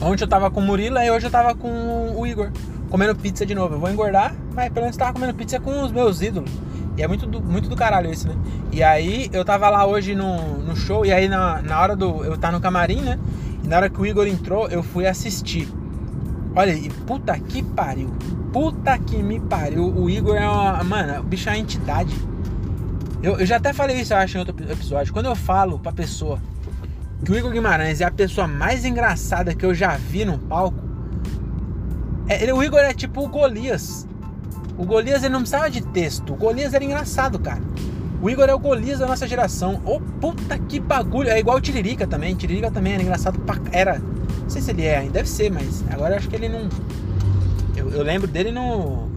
ontem 0.00 0.24
eu 0.24 0.28
tava 0.28 0.50
com 0.50 0.60
o 0.60 0.62
Murilo 0.62 0.98
e 0.98 1.10
hoje 1.10 1.26
eu 1.26 1.30
tava 1.30 1.54
com 1.54 2.16
o 2.16 2.26
Igor, 2.26 2.50
comendo 2.90 3.14
pizza 3.14 3.46
de 3.46 3.54
novo. 3.54 3.74
Eu 3.74 3.80
vou 3.80 3.90
engordar, 3.90 4.34
mas 4.54 4.68
pelo 4.70 4.84
menos 4.84 4.96
tava 4.96 5.12
comendo 5.12 5.34
pizza 5.34 5.60
com 5.60 5.82
os 5.82 5.92
meus 5.92 6.20
ídolos. 6.22 6.50
E 6.98 7.02
é 7.02 7.06
muito 7.06 7.26
do, 7.26 7.40
muito 7.40 7.68
do 7.68 7.76
caralho 7.76 8.12
isso, 8.12 8.26
né? 8.26 8.34
E 8.72 8.82
aí 8.82 9.30
eu 9.32 9.44
tava 9.44 9.70
lá 9.70 9.86
hoje 9.86 10.16
no, 10.16 10.58
no 10.58 10.74
show, 10.74 11.06
e 11.06 11.12
aí 11.12 11.28
na, 11.28 11.62
na 11.62 11.80
hora 11.80 11.94
do. 11.94 12.24
Eu 12.24 12.36
tava 12.36 12.54
no 12.54 12.60
camarim, 12.60 13.00
né? 13.00 13.16
E 13.62 13.68
Na 13.68 13.76
hora 13.76 13.88
que 13.88 14.00
o 14.00 14.04
Igor 14.04 14.26
entrou, 14.26 14.68
eu 14.68 14.82
fui 14.82 15.06
assistir. 15.06 15.68
Olha, 16.56 16.72
e 16.72 16.90
puta 17.06 17.38
que 17.38 17.62
pariu. 17.62 18.10
Puta 18.52 18.98
que 18.98 19.22
me 19.22 19.38
pariu. 19.38 19.86
O 19.86 20.10
Igor 20.10 20.34
é 20.34 20.48
uma. 20.48 20.82
Mano, 20.82 21.20
o 21.20 21.22
bicho 21.22 21.48
é 21.48 21.52
uma 21.52 21.58
entidade. 21.58 22.12
Eu, 23.22 23.38
eu 23.38 23.46
já 23.46 23.56
até 23.56 23.72
falei 23.72 24.00
isso, 24.00 24.12
eu 24.12 24.18
acho, 24.18 24.36
em 24.36 24.40
outro 24.40 24.56
episódio. 24.68 25.12
Quando 25.12 25.26
eu 25.26 25.36
falo 25.36 25.78
pra 25.78 25.92
pessoa 25.92 26.40
que 27.24 27.30
o 27.30 27.38
Igor 27.38 27.52
Guimarães 27.52 28.00
é 28.00 28.04
a 28.06 28.10
pessoa 28.10 28.48
mais 28.48 28.84
engraçada 28.84 29.54
que 29.54 29.64
eu 29.64 29.72
já 29.72 29.96
vi 29.96 30.24
no 30.24 30.36
palco, 30.36 30.82
é, 32.28 32.42
ele, 32.42 32.52
o 32.52 32.62
Igor 32.62 32.80
é 32.80 32.92
tipo 32.92 33.24
o 33.24 33.28
Golias. 33.28 34.08
O 34.78 34.86
Golias 34.86 35.22
ele 35.22 35.32
não 35.32 35.40
precisava 35.40 35.68
de 35.68 35.82
texto. 35.82 36.32
O 36.32 36.36
Golias 36.36 36.72
era 36.72 36.84
engraçado, 36.84 37.38
cara. 37.38 37.60
O 38.22 38.30
Igor 38.30 38.48
é 38.48 38.54
o 38.54 38.58
Golias 38.58 39.00
da 39.00 39.06
nossa 39.06 39.26
geração. 39.26 39.82
Ô 39.84 39.96
oh, 39.96 40.00
puta 40.00 40.58
que 40.58 40.78
bagulho. 40.78 41.28
É 41.28 41.38
igual 41.38 41.56
o 41.56 41.60
Tiririca 41.60 42.06
também. 42.06 42.34
Tiririca 42.34 42.70
também 42.70 42.94
era 42.94 43.02
engraçado 43.02 43.38
pra. 43.40 43.56
Era. 43.72 43.98
Não 43.98 44.48
sei 44.48 44.62
se 44.62 44.70
ele 44.70 44.84
é, 44.84 45.02
deve 45.02 45.28
ser, 45.28 45.50
mas 45.50 45.84
agora 45.90 46.16
acho 46.16 46.28
que 46.28 46.36
ele 46.36 46.48
não. 46.48 46.68
Eu, 47.76 47.90
eu 47.90 48.02
lembro 48.02 48.26
dele 48.26 48.50
no, 48.52 49.08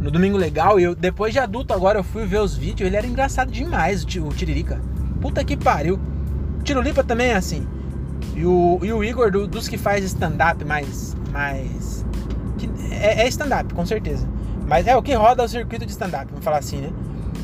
no. 0.00 0.10
Domingo 0.10 0.36
Legal. 0.36 0.78
E 0.78 0.84
eu, 0.84 0.94
depois 0.94 1.32
de 1.32 1.38
adulto, 1.38 1.72
agora 1.72 1.98
eu 1.98 2.04
fui 2.04 2.26
ver 2.26 2.40
os 2.40 2.54
vídeos. 2.54 2.86
Ele 2.86 2.96
era 2.96 3.06
engraçado 3.06 3.50
demais, 3.50 4.04
o, 4.04 4.28
Tiririca. 4.28 4.80
Puta 5.20 5.42
que 5.44 5.56
pariu. 5.56 5.98
O 6.60 6.62
Tirolipa 6.62 7.02
também 7.02 7.28
é 7.28 7.36
assim. 7.36 7.66
E 8.34 8.44
o, 8.44 8.78
e 8.82 8.92
o 8.92 9.02
Igor, 9.02 9.30
do, 9.30 9.46
dos 9.46 9.66
que 9.66 9.76
faz 9.76 10.04
stand-up 10.04 10.64
mais 10.64 11.16
mais. 11.36 11.95
É, 12.96 13.22
é 13.22 13.28
stand-up, 13.28 13.72
com 13.74 13.84
certeza. 13.84 14.26
Mas 14.66 14.86
é 14.86 14.96
o 14.96 15.02
que 15.02 15.14
roda 15.14 15.44
o 15.44 15.48
circuito 15.48 15.86
de 15.86 15.92
stand-up, 15.92 16.26
vamos 16.28 16.44
falar 16.44 16.58
assim, 16.58 16.78
né? 16.78 16.90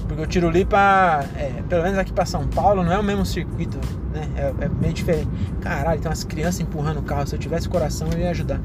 Porque 0.08 0.22
o 0.22 0.26
Tirulipa, 0.26 1.24
é, 1.36 1.62
pelo 1.68 1.82
menos 1.84 1.98
aqui 1.98 2.12
para 2.12 2.26
São 2.26 2.46
Paulo, 2.48 2.82
não 2.82 2.92
é 2.92 2.98
o 2.98 3.02
mesmo 3.02 3.24
circuito, 3.24 3.78
né? 4.12 4.28
É, 4.36 4.64
é, 4.64 4.68
meio 4.68 4.92
diferente. 4.92 5.28
Caralho, 5.60 6.00
tem 6.00 6.08
umas 6.08 6.24
crianças 6.24 6.60
empurrando 6.60 6.98
o 6.98 7.02
carro. 7.02 7.26
Se 7.26 7.34
eu 7.34 7.38
tivesse 7.38 7.68
coração, 7.68 8.08
eu 8.12 8.18
ia 8.18 8.30
ajudar. 8.30 8.60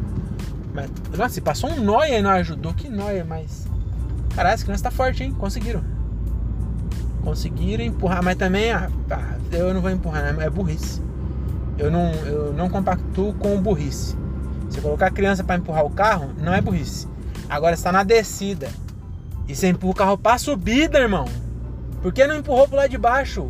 Mas, 0.74 0.92
nossa, 1.18 1.36
se 1.36 1.42
passou 1.42 1.70
um 1.70 1.80
noia 1.80 2.20
e 2.20 2.22
não 2.22 2.32
ajudou, 2.32 2.74
que 2.74 2.90
noia, 2.90 3.24
mas. 3.24 3.66
Caralho, 4.36 4.56
as 4.56 4.64
crianças 4.64 4.82
tá 4.82 4.92
forte, 4.92 5.24
hein? 5.24 5.34
Conseguiram. 5.38 5.82
Conseguiram 7.24 7.84
empurrar, 7.84 8.24
mas 8.24 8.36
também, 8.36 8.72
ah, 8.72 8.90
eu 9.52 9.74
não 9.74 9.82
vou 9.82 9.90
empurrar, 9.90 10.34
né? 10.34 10.46
é 10.46 10.50
burrice. 10.50 11.02
Eu 11.78 11.92
não, 11.92 12.12
eu 12.26 12.54
não 12.54 12.70
compactuo 12.70 13.34
com 13.34 13.62
burrice. 13.62 14.16
Você 14.70 14.82
colocar 14.82 15.08
a 15.08 15.12
criança 15.12 15.44
para 15.44 15.56
empurrar 15.56 15.86
o 15.86 15.90
carro, 15.90 16.32
não 16.38 16.54
é 16.54 16.62
burrice. 16.62 17.08
Agora 17.50 17.74
está 17.74 17.92
na 17.92 18.04
descida. 18.04 18.70
E 19.48 19.56
você 19.56 19.70
empurra 19.70 19.92
o 19.92 19.96
carro 19.96 20.18
para 20.18 20.38
subida, 20.38 21.00
irmão. 21.00 21.26
Por 22.02 22.12
que 22.12 22.28
não 22.28 22.36
empurrou 22.36 22.68
pro 22.68 22.78
lado 22.78 22.90
de 22.90 22.98
baixo? 22.98 23.50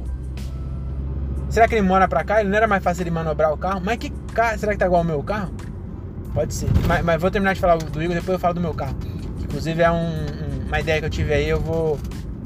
Será 1.49 1.67
que 1.67 1.75
ele 1.75 1.81
mora 1.81 2.07
pra 2.07 2.23
cá? 2.23 2.39
Ele 2.39 2.49
não 2.49 2.57
era 2.57 2.67
mais 2.67 2.83
fácil 2.83 3.03
ele 3.03 3.11
manobrar 3.11 3.51
o 3.51 3.57
carro? 3.57 3.81
Mas 3.83 3.97
que 3.97 4.09
carro? 4.33 4.59
Será 4.59 4.73
que 4.73 4.77
tá 4.77 4.85
igual 4.85 5.01
ao 5.01 5.05
meu 5.05 5.23
carro? 5.23 5.51
Pode 6.33 6.53
ser. 6.53 6.69
Mas, 6.87 7.03
mas, 7.03 7.21
vou 7.21 7.31
terminar 7.31 7.53
de 7.53 7.59
falar 7.59 7.77
do 7.77 8.03
Igor, 8.03 8.15
depois 8.15 8.33
eu 8.35 8.39
falo 8.39 8.53
do 8.53 8.61
meu 8.61 8.73
carro. 8.73 8.95
Inclusive 9.41 9.81
é 9.81 9.89
um, 9.89 9.95
um, 9.95 10.67
uma 10.67 10.79
ideia 10.79 10.99
que 10.99 11.05
eu 11.05 11.09
tive 11.09 11.33
aí, 11.33 11.49
eu 11.49 11.59
vou, 11.59 11.97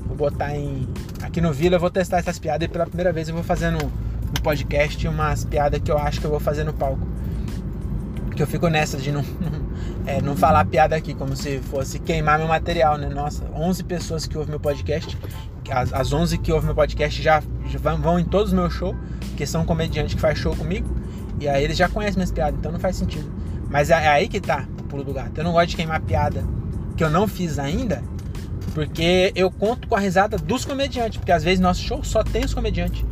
vou 0.06 0.16
botar 0.16 0.56
em. 0.56 0.88
Aqui 1.22 1.42
no 1.42 1.52
Vila 1.52 1.76
eu 1.76 1.80
vou 1.80 1.92
testar 1.92 2.20
essas 2.20 2.40
piadas 2.40 2.66
e 2.66 2.72
pela 2.72 2.86
primeira 2.86 3.12
vez 3.12 3.28
eu 3.28 3.36
vou 3.36 3.44
fazer 3.44 3.70
no, 3.70 3.80
no 3.80 4.42
podcast 4.42 5.08
umas 5.08 5.44
piadas 5.44 5.82
que 5.82 5.92
eu 5.92 5.98
acho 5.98 6.20
que 6.20 6.26
eu 6.26 6.32
vou 6.32 6.40
fazer 6.40 6.64
no 6.64 6.74
palco. 6.74 7.06
Porque 8.32 8.42
eu 8.42 8.48
fico 8.48 8.70
nessa 8.70 8.98
de 8.98 9.12
não, 9.12 9.26
é, 10.08 10.22
não 10.22 10.38
falar 10.38 10.64
piada 10.64 10.96
aqui, 10.96 11.14
como 11.14 11.36
se 11.36 11.60
fosse 11.60 12.00
queimar 12.00 12.40
meu 12.40 12.48
material, 12.48 12.98
né? 12.98 13.10
Nossa, 13.10 13.44
11 13.54 13.84
pessoas 13.84 14.26
que 14.26 14.38
ouvem 14.38 14.52
meu 14.52 14.60
podcast, 14.60 15.18
as, 15.70 15.92
as 15.92 16.14
11 16.14 16.38
que 16.38 16.50
ouvem 16.50 16.68
meu 16.68 16.76
podcast 16.76 17.22
já, 17.22 17.44
já 17.66 17.78
vão 17.78 18.18
em 18.18 18.24
todos 18.24 18.48
os 18.48 18.54
meus 18.54 18.74
shows, 18.74 18.96
porque 19.28 19.46
são 19.46 19.66
comediantes 19.66 20.16
que 20.16 20.22
faz 20.22 20.40
show 20.40 20.56
comigo, 20.56 20.90
e 21.42 21.50
aí 21.50 21.62
eles 21.62 21.76
já 21.76 21.90
conhecem 21.90 22.16
minhas 22.16 22.32
piadas, 22.32 22.58
então 22.58 22.72
não 22.72 22.80
faz 22.80 22.96
sentido. 22.96 23.30
Mas 23.70 23.90
é, 23.90 23.96
é 23.96 24.08
aí 24.08 24.30
que 24.30 24.40
tá 24.40 24.66
o 24.80 24.84
pulo 24.84 25.04
do 25.04 25.14
gato. 25.14 25.38
Eu 25.38 25.44
não 25.44 25.52
gosto 25.52 25.72
de 25.72 25.76
queimar 25.76 26.00
piada 26.00 26.42
que 26.96 27.04
eu 27.04 27.10
não 27.10 27.28
fiz 27.28 27.60
ainda, 27.60 28.02
porque 28.74 29.34
eu 29.36 29.52
conto 29.52 29.90
com 29.90 29.96
a 29.96 30.00
risada 30.00 30.38
dos 30.38 30.64
comediantes, 30.64 31.18
porque 31.18 31.34
às 31.34 31.44
vezes 31.44 31.60
nosso 31.60 31.82
show 31.82 32.02
só 32.02 32.24
tem 32.24 32.46
os 32.46 32.54
comediantes. 32.54 33.04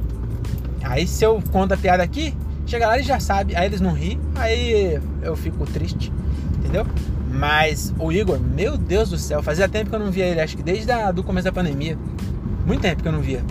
Aí 0.81 1.05
se 1.05 1.25
eu 1.25 1.43
conto 1.51 1.73
a 1.73 1.77
piada 1.77 2.01
aqui, 2.03 2.33
Chega 2.69 2.87
lá, 2.87 2.93
eles 2.93 3.07
já 3.07 3.19
sabem, 3.19 3.55
aí 3.57 3.65
eles 3.65 3.81
não 3.81 3.93
ri, 3.93 4.19
aí 4.35 5.01
eu 5.23 5.35
fico 5.35 5.65
triste, 5.65 6.13
entendeu? 6.59 6.85
Mas 7.33 7.91
o 7.97 8.11
Igor, 8.11 8.39
meu 8.39 8.77
Deus 8.77 9.09
do 9.09 9.17
céu, 9.17 9.41
fazia 9.41 9.67
tempo 9.67 9.89
que 9.89 9.95
eu 9.95 9.99
não 9.99 10.11
via 10.11 10.27
ele, 10.27 10.39
acho 10.39 10.55
que 10.55 10.61
desde 10.61 10.91
o 10.91 11.11
do 11.11 11.23
começo 11.23 11.45
da 11.45 11.51
pandemia. 11.51 11.97
Muito 12.67 12.81
tempo 12.81 13.01
que 13.01 13.07
eu 13.07 13.11
não 13.11 13.21
via. 13.21 13.43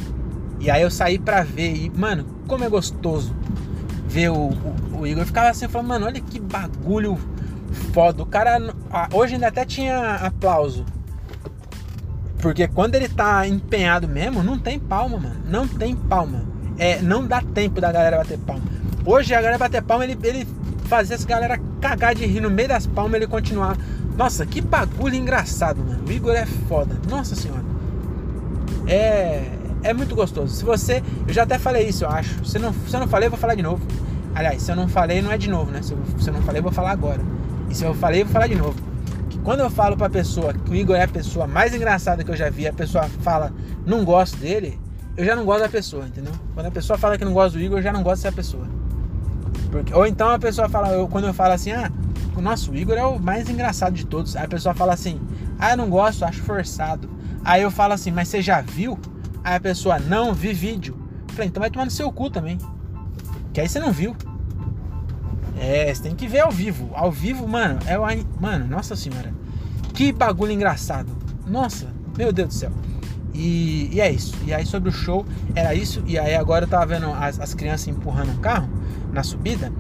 E 0.61 0.71
aí 0.71 0.83
eu 0.83 0.91
saí 0.91 1.19
pra 1.19 1.43
ver 1.43 1.75
e, 1.75 1.91
mano, 1.91 2.27
como 2.47 2.63
é 2.63 2.69
gostoso 2.69 3.35
ver 4.07 4.31
o, 4.31 4.37
o, 4.37 5.01
o 5.01 5.07
Igor. 5.07 5.23
Eu 5.23 5.27
ficava 5.27 5.49
assim, 5.49 5.67
falando, 5.67 5.89
mano, 5.89 6.07
olha 6.07 6.21
que 6.21 6.39
bagulho 6.39 7.19
foda. 7.93 8.23
O 8.23 8.27
cara, 8.27 8.73
hoje 9.13 9.35
ainda 9.35 9.49
até 9.49 9.65
tinha 9.65 10.15
aplauso. 10.15 10.87
Porque 12.41 12.69
quando 12.69 12.95
ele 12.95 13.09
tá 13.09 13.49
empenhado 13.49 14.07
mesmo, 14.07 14.45
não 14.45 14.61
tem 14.61 14.79
palma, 14.79 15.19
mano. 15.19 15.41
Não 15.45 15.67
tem 15.67 15.97
palma. 15.97 16.45
É, 16.79 17.03
não 17.03 17.27
dá 17.27 17.43
tempo 17.43 17.81
da 17.81 17.91
galera 17.91 18.19
bater 18.19 18.39
palma. 18.39 18.78
Hoje 19.11 19.33
a 19.33 19.41
galera 19.41 19.57
bater 19.57 19.81
palma, 19.81 20.05
ele, 20.05 20.19
ele 20.23 20.47
fazia 20.85 21.15
essa 21.15 21.27
galera 21.27 21.59
cagar 21.81 22.15
de 22.15 22.27
rir 22.27 22.43
no 22.43 22.51
meio 22.51 22.69
das 22.69 22.87
palmas 22.87 23.15
ele 23.15 23.27
continuar. 23.27 23.75
Nossa, 24.15 24.45
que 24.45 24.61
bagulho 24.61 25.15
engraçado, 25.15 25.79
mano. 25.79 26.05
O 26.07 26.13
Igor 26.13 26.35
é 26.35 26.45
foda. 26.45 26.95
Nossa 27.09 27.35
senhora. 27.35 27.65
É, 28.87 29.51
é 29.83 29.95
muito 29.95 30.15
gostoso. 30.15 30.55
Se 30.55 30.63
você. 30.63 31.03
Eu 31.27 31.33
já 31.33 31.45
até 31.45 31.59
falei 31.59 31.89
isso, 31.89 32.05
eu 32.05 32.11
acho. 32.11 32.45
Se, 32.45 32.59
não, 32.59 32.71
se 32.75 32.95
eu 32.95 33.01
não 33.01 33.09
falei, 33.09 33.29
eu 33.29 33.31
vou 33.31 33.39
falar 33.39 33.55
de 33.55 33.63
novo. 33.63 33.81
Aliás, 34.35 34.61
se 34.61 34.71
eu 34.71 34.77
não 34.77 34.87
falei, 34.87 35.23
não 35.23 35.33
é 35.33 35.39
de 35.39 35.49
novo, 35.49 35.71
né? 35.71 35.81
Se 35.81 35.93
eu, 35.93 35.99
se 36.19 36.29
eu 36.29 36.35
não 36.35 36.43
falei, 36.43 36.59
eu 36.59 36.65
vou 36.65 36.73
falar 36.73 36.91
agora. 36.91 37.23
E 37.71 37.75
se 37.75 37.85
eu 37.85 37.95
falei, 37.95 38.21
eu 38.21 38.27
vou 38.27 38.33
falar 38.35 38.49
de 38.49 38.57
novo. 38.57 38.77
Que 39.31 39.39
quando 39.39 39.61
eu 39.61 39.71
falo 39.71 39.97
pra 39.97 40.11
pessoa 40.11 40.53
que 40.53 40.71
o 40.71 40.75
Igor 40.75 40.97
é 40.97 41.05
a 41.05 41.09
pessoa 41.09 41.47
mais 41.47 41.75
engraçada 41.75 42.23
que 42.23 42.31
eu 42.31 42.37
já 42.37 42.51
vi, 42.51 42.69
a 42.69 42.75
pessoa 42.75 43.05
fala, 43.23 43.55
não 43.87 44.05
gosto 44.05 44.37
dele, 44.37 44.79
eu 45.17 45.25
já 45.25 45.35
não 45.35 45.47
gosto 45.47 45.61
da 45.61 45.69
pessoa, 45.71 46.05
entendeu? 46.05 46.35
Quando 46.53 46.67
a 46.67 46.71
pessoa 46.71 46.99
fala 46.99 47.17
que 47.17 47.25
não 47.25 47.33
gosta 47.33 47.57
do 47.57 47.65
Igor, 47.65 47.79
eu 47.79 47.83
já 47.83 47.91
não 47.91 48.03
gosto 48.03 48.23
dessa 48.23 48.37
pessoa. 48.37 48.78
Porque, 49.71 49.93
ou 49.93 50.07
então 50.07 50.31
a 50.31 50.39
pessoa 50.39 50.69
fala, 50.69 50.89
eu, 50.91 51.07
quando 51.09 51.27
eu 51.27 51.35
falo 51.35 51.53
assim, 51.53 51.73
ah, 51.73 51.91
o 52.37 52.41
nosso 52.41 52.75
Igor 52.75 52.97
é 52.97 53.05
o 53.05 53.19
mais 53.19 53.49
engraçado 53.49 53.95
de 53.95 54.07
todos. 54.07 54.37
Aí 54.37 54.45
a 54.45 54.49
pessoa 54.49 54.75
fala 54.75 54.95
assim, 54.95 55.21
ah, 55.59 55.73
eu 55.73 55.77
não 55.77 55.91
gosto, 55.91 56.25
acho 56.25 56.43
forçado. 56.43 57.09
Aí 57.45 57.63
eu 57.63 57.71
falo 57.71 57.93
assim, 57.93 58.11
mas 58.11 58.29
você 58.29 58.41
já 58.41 58.61
viu? 58.61 58.99
Aí 59.45 59.57
a 59.57 59.61
pessoa, 59.61 59.99
não, 59.99 60.33
vi 60.33 60.53
vídeo. 60.53 60.97
Eu 61.29 61.35
falei, 61.35 61.49
então 61.49 61.61
vai 61.61 61.71
tomar 61.71 61.85
no 61.85 61.91
seu 61.91 62.11
cu 62.11 62.31
também. 62.31 62.59
Que 63.53 63.61
aí 63.61 63.69
você 63.69 63.79
não 63.79 63.93
viu. 63.93 64.17
É, 65.59 65.93
você 65.93 66.03
tem 66.03 66.15
que 66.15 66.27
ver 66.27 66.41
ao 66.41 66.51
vivo. 66.51 66.91
Ao 66.95 67.11
vivo, 67.11 67.47
mano, 67.49 67.79
é 67.87 67.99
o. 67.99 68.03
Mano, 68.41 68.67
nossa 68.67 68.95
senhora. 68.95 69.33
Que 69.93 70.13
bagulho 70.13 70.53
engraçado. 70.53 71.11
Nossa, 71.47 71.89
meu 72.17 72.33
Deus 72.33 72.49
do 72.49 72.55
céu. 72.55 72.71
E, 73.35 73.91
e, 73.93 74.01
é 74.01 74.11
isso. 74.11 74.35
E 74.47 74.55
aí 74.55 74.65
sobre 74.65 74.89
o 74.89 74.93
show 74.93 75.27
era 75.55 75.75
isso. 75.75 76.03
E 76.07 76.19
aí 76.19 76.35
agora 76.35 76.65
eu 76.65 76.69
tava 76.69 76.87
vendo 76.87 77.11
as, 77.13 77.41
as 77.41 77.55
crianças 77.55 77.89
empurrando 77.89 78.31
um 78.31 78.37
carro 78.37 78.69
na 79.19 79.25
subida. 79.25 79.73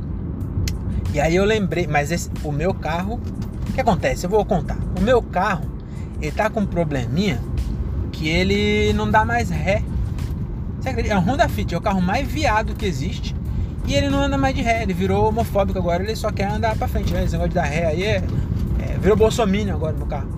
E 1.15 1.21
aí 1.21 1.37
eu 1.37 1.45
lembrei, 1.45 1.87
mas 1.87 2.11
esse, 2.11 2.29
o 2.43 2.51
meu 2.51 2.75
carro, 2.75 3.21
o 3.69 3.73
que 3.73 3.81
acontece? 3.81 4.27
Eu 4.27 4.31
vou 4.31 4.45
contar. 4.45 4.77
O 4.99 5.01
meu 5.01 5.23
carro, 5.23 5.65
ele 6.21 6.33
tá 6.33 6.51
com 6.51 6.61
um 6.61 6.67
probleminha 6.67 7.41
que 8.11 8.29
ele 8.29 8.93
não 8.93 9.09
dá 9.09 9.25
mais 9.25 9.49
ré. 9.49 9.83
Você 10.81 10.89
acredita? 10.89 11.15
É 11.15 11.19
um 11.19 11.21
Honda 11.21 11.49
Fit, 11.49 11.73
é 11.73 11.79
o 11.79 11.81
carro 11.81 12.03
mais 12.03 12.27
viado 12.27 12.75
que 12.75 12.85
existe. 12.85 13.35
E 13.87 13.95
ele 13.95 14.11
não 14.11 14.23
anda 14.25 14.37
mais 14.37 14.55
de 14.55 14.61
ré, 14.61 14.83
ele 14.83 14.93
virou 14.93 15.29
homofóbico 15.29 15.79
agora, 15.79 16.03
ele 16.03 16.15
só 16.15 16.31
quer 16.31 16.51
andar 16.51 16.77
pra 16.77 16.89
frente, 16.89 17.13
né? 17.13 17.23
Esse 17.23 17.33
negócio 17.33 17.51
de 17.51 17.55
dar 17.55 17.65
ré 17.65 17.87
aí 17.87 18.03
é. 18.03 18.23
é 18.81 18.99
virou 19.01 19.17
bolsominion 19.17 19.77
agora 19.77 19.97
no 19.97 20.05
carro. 20.05 20.29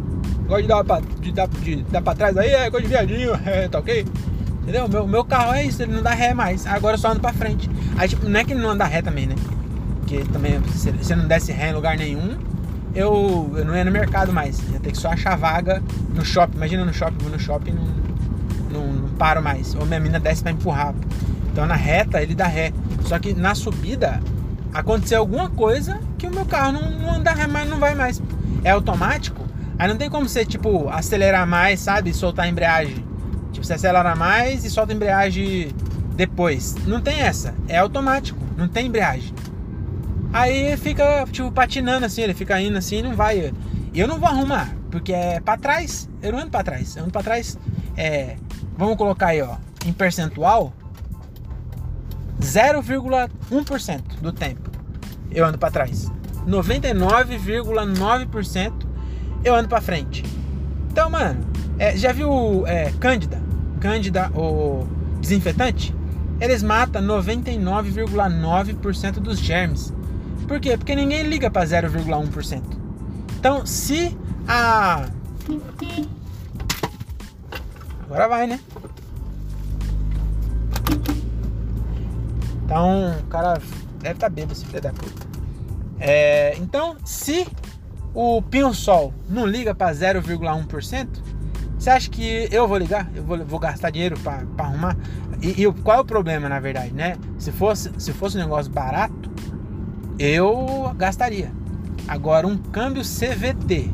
Gosta 0.46 0.62
de 0.62 0.68
dar 0.68 0.84
pra, 0.84 1.00
de 1.00 1.32
de 1.32 1.82
dar 1.84 2.02
pra 2.02 2.14
trás 2.14 2.36
aí, 2.36 2.50
é 2.50 2.70
coisa 2.70 2.86
de 2.86 2.92
viadinho, 2.92 3.32
é, 3.46 3.66
tá 3.66 3.78
ok? 3.78 4.04
Entendeu? 4.70 4.88
Meu, 4.88 5.04
meu 5.04 5.24
carro 5.24 5.52
é 5.52 5.64
isso, 5.64 5.83
ele 5.83 5.92
não 5.92 6.00
dá 6.00 6.11
ré 6.11 6.33
mais. 6.33 6.64
Agora 6.64 6.94
eu 6.94 6.98
só 6.98 7.11
ando 7.11 7.18
pra 7.18 7.33
frente. 7.33 7.68
Aí, 7.98 8.09
tipo, 8.09 8.28
não 8.28 8.38
é 8.38 8.44
que 8.44 8.52
ele 8.52 8.62
não 8.62 8.70
anda 8.70 8.85
ré 8.85 9.02
também, 9.02 9.26
né? 9.26 9.35
Porque 9.98 10.20
também, 10.33 10.62
se, 10.68 10.94
se 11.02 11.16
não 11.16 11.26
desse 11.26 11.50
ré 11.50 11.70
em 11.70 11.72
lugar 11.72 11.96
nenhum, 11.96 12.38
eu, 12.94 13.52
eu 13.56 13.64
não 13.64 13.74
ia 13.74 13.85
no 13.85 13.90
mercado 13.90 14.33
mais. 14.33 14.61
Ia 14.70 14.78
ter 14.78 14.92
que 14.92 14.98
só 14.98 15.09
achar 15.09 15.37
vaga 15.37 15.83
no 16.14 16.24
shopping. 16.24 16.56
Imagina 16.56 16.85
no 16.85 16.94
shopping, 16.94 17.16
vou 17.18 17.33
no 17.33 17.38
shopping 17.40 17.72
e 17.72 17.74
não, 17.74 18.80
não, 18.80 18.92
não 18.92 19.09
paro 19.09 19.42
mais. 19.42 19.74
Ou 19.74 19.85
minha 19.85 19.98
mina 19.98 20.20
desce 20.20 20.40
pra 20.40 20.52
empurrar. 20.52 20.94
Então 21.50 21.66
na 21.66 21.74
reta 21.74 22.22
ele 22.22 22.37
dá 22.37 22.46
ré. 22.46 22.72
Só 23.06 23.18
que 23.18 23.35
na 23.35 23.56
subida 23.56 24.20
aconteceu 24.72 25.18
alguma 25.18 25.50
coisa 25.50 25.98
que 26.16 26.28
o 26.28 26.30
meu 26.30 26.44
carro 26.44 26.74
não, 26.74 26.88
não 26.92 27.16
anda 27.16 27.33
ré 27.33 27.48
mais, 27.48 27.68
não 27.68 27.80
vai 27.80 27.96
mais. 27.96 28.22
É 28.62 28.70
automático. 28.70 29.44
Aí 29.76 29.88
não 29.88 29.96
tem 29.96 30.09
como 30.09 30.28
você, 30.28 30.44
tipo, 30.44 30.88
acelerar 30.90 31.44
mais, 31.44 31.80
sabe? 31.80 32.14
Soltar 32.14 32.44
a 32.44 32.48
embreagem. 32.48 33.09
Você 33.70 33.74
acelera 33.74 34.16
mais 34.16 34.64
e 34.64 34.70
solta 34.70 34.92
a 34.92 34.96
embreagem 34.96 35.68
depois. 36.16 36.74
Não 36.88 37.00
tem 37.00 37.20
essa. 37.20 37.54
É 37.68 37.78
automático. 37.78 38.37
Não 38.56 38.66
tem 38.66 38.88
embreagem. 38.88 39.33
Aí 40.33 40.76
fica, 40.76 41.24
tipo, 41.30 41.52
patinando 41.52 42.04
assim. 42.04 42.22
Ele 42.22 42.35
fica 42.35 42.61
indo 42.61 42.76
assim 42.76 42.96
e 42.96 43.02
não 43.02 43.14
vai. 43.14 43.52
E 43.94 44.00
eu 44.00 44.09
não 44.09 44.18
vou 44.18 44.28
arrumar. 44.28 44.74
Porque 44.90 45.12
é 45.12 45.38
pra 45.38 45.56
trás. 45.56 46.09
Eu 46.20 46.33
não 46.33 46.40
ando 46.40 46.50
pra 46.50 46.64
trás. 46.64 46.96
Eu 46.96 47.04
ando 47.04 47.12
pra 47.12 47.22
trás. 47.22 47.56
É. 47.96 48.35
Vamos 48.76 48.96
colocar 48.96 49.28
aí, 49.28 49.40
ó. 49.40 49.54
Em 49.87 49.92
percentual. 49.92 50.72
0,1% 52.40 54.02
do 54.20 54.33
tempo 54.33 54.68
eu 55.30 55.46
ando 55.46 55.59
para 55.59 55.70
trás. 55.70 56.11
99,9% 56.44 58.72
eu 59.44 59.54
ando 59.54 59.68
para 59.68 59.80
frente. 59.80 60.24
Então, 60.90 61.09
mano, 61.09 61.48
é, 61.78 61.96
já 61.96 62.11
viu 62.11 62.66
é, 62.66 62.90
Cândida? 62.98 63.49
Cândida, 63.80 64.30
o 64.34 64.86
desinfetante? 65.20 65.94
Eles 66.40 66.62
matam 66.62 67.02
99,9% 67.02 69.14
dos 69.14 69.38
germes. 69.38 69.94
Por 70.46 70.60
quê? 70.60 70.76
Porque 70.76 70.94
ninguém 70.94 71.22
liga 71.22 71.50
para 71.50 71.66
0,1%. 71.66 72.62
Então, 73.38 73.64
se 73.64 74.14
a. 74.46 75.06
Agora 78.04 78.28
vai, 78.28 78.46
né? 78.46 78.60
Então, 82.64 83.18
o 83.18 83.22
cara 83.28 83.54
deve 84.00 84.14
estar 84.14 84.26
tá 84.26 84.28
bêbado, 84.28 84.52
esse 84.52 84.66
filho 84.66 84.82
da 84.82 84.92
puta. 84.92 85.26
É, 85.98 86.54
então, 86.58 86.98
se 87.04 87.48
o 88.14 88.42
pinho-sol 88.42 89.14
não 89.28 89.46
liga 89.46 89.74
para 89.74 89.92
0,1%, 89.92 91.08
você 91.80 91.88
acha 91.88 92.10
que 92.10 92.46
eu 92.52 92.68
vou 92.68 92.76
ligar? 92.76 93.10
Eu 93.14 93.24
vou, 93.24 93.38
vou 93.42 93.58
gastar 93.58 93.88
dinheiro 93.88 94.14
para 94.20 94.44
arrumar? 94.58 94.94
E, 95.40 95.62
e, 95.62 95.72
qual 95.82 95.96
é 95.96 96.00
o 96.02 96.04
problema, 96.04 96.46
na 96.46 96.60
verdade, 96.60 96.92
né? 96.92 97.16
Se 97.38 97.50
fosse, 97.50 97.90
se 97.96 98.12
fosse 98.12 98.36
um 98.36 98.40
negócio 98.40 98.70
barato, 98.70 99.30
eu 100.18 100.94
gastaria. 100.98 101.50
Agora, 102.06 102.46
um 102.46 102.58
câmbio 102.58 103.02
CVT 103.02 103.88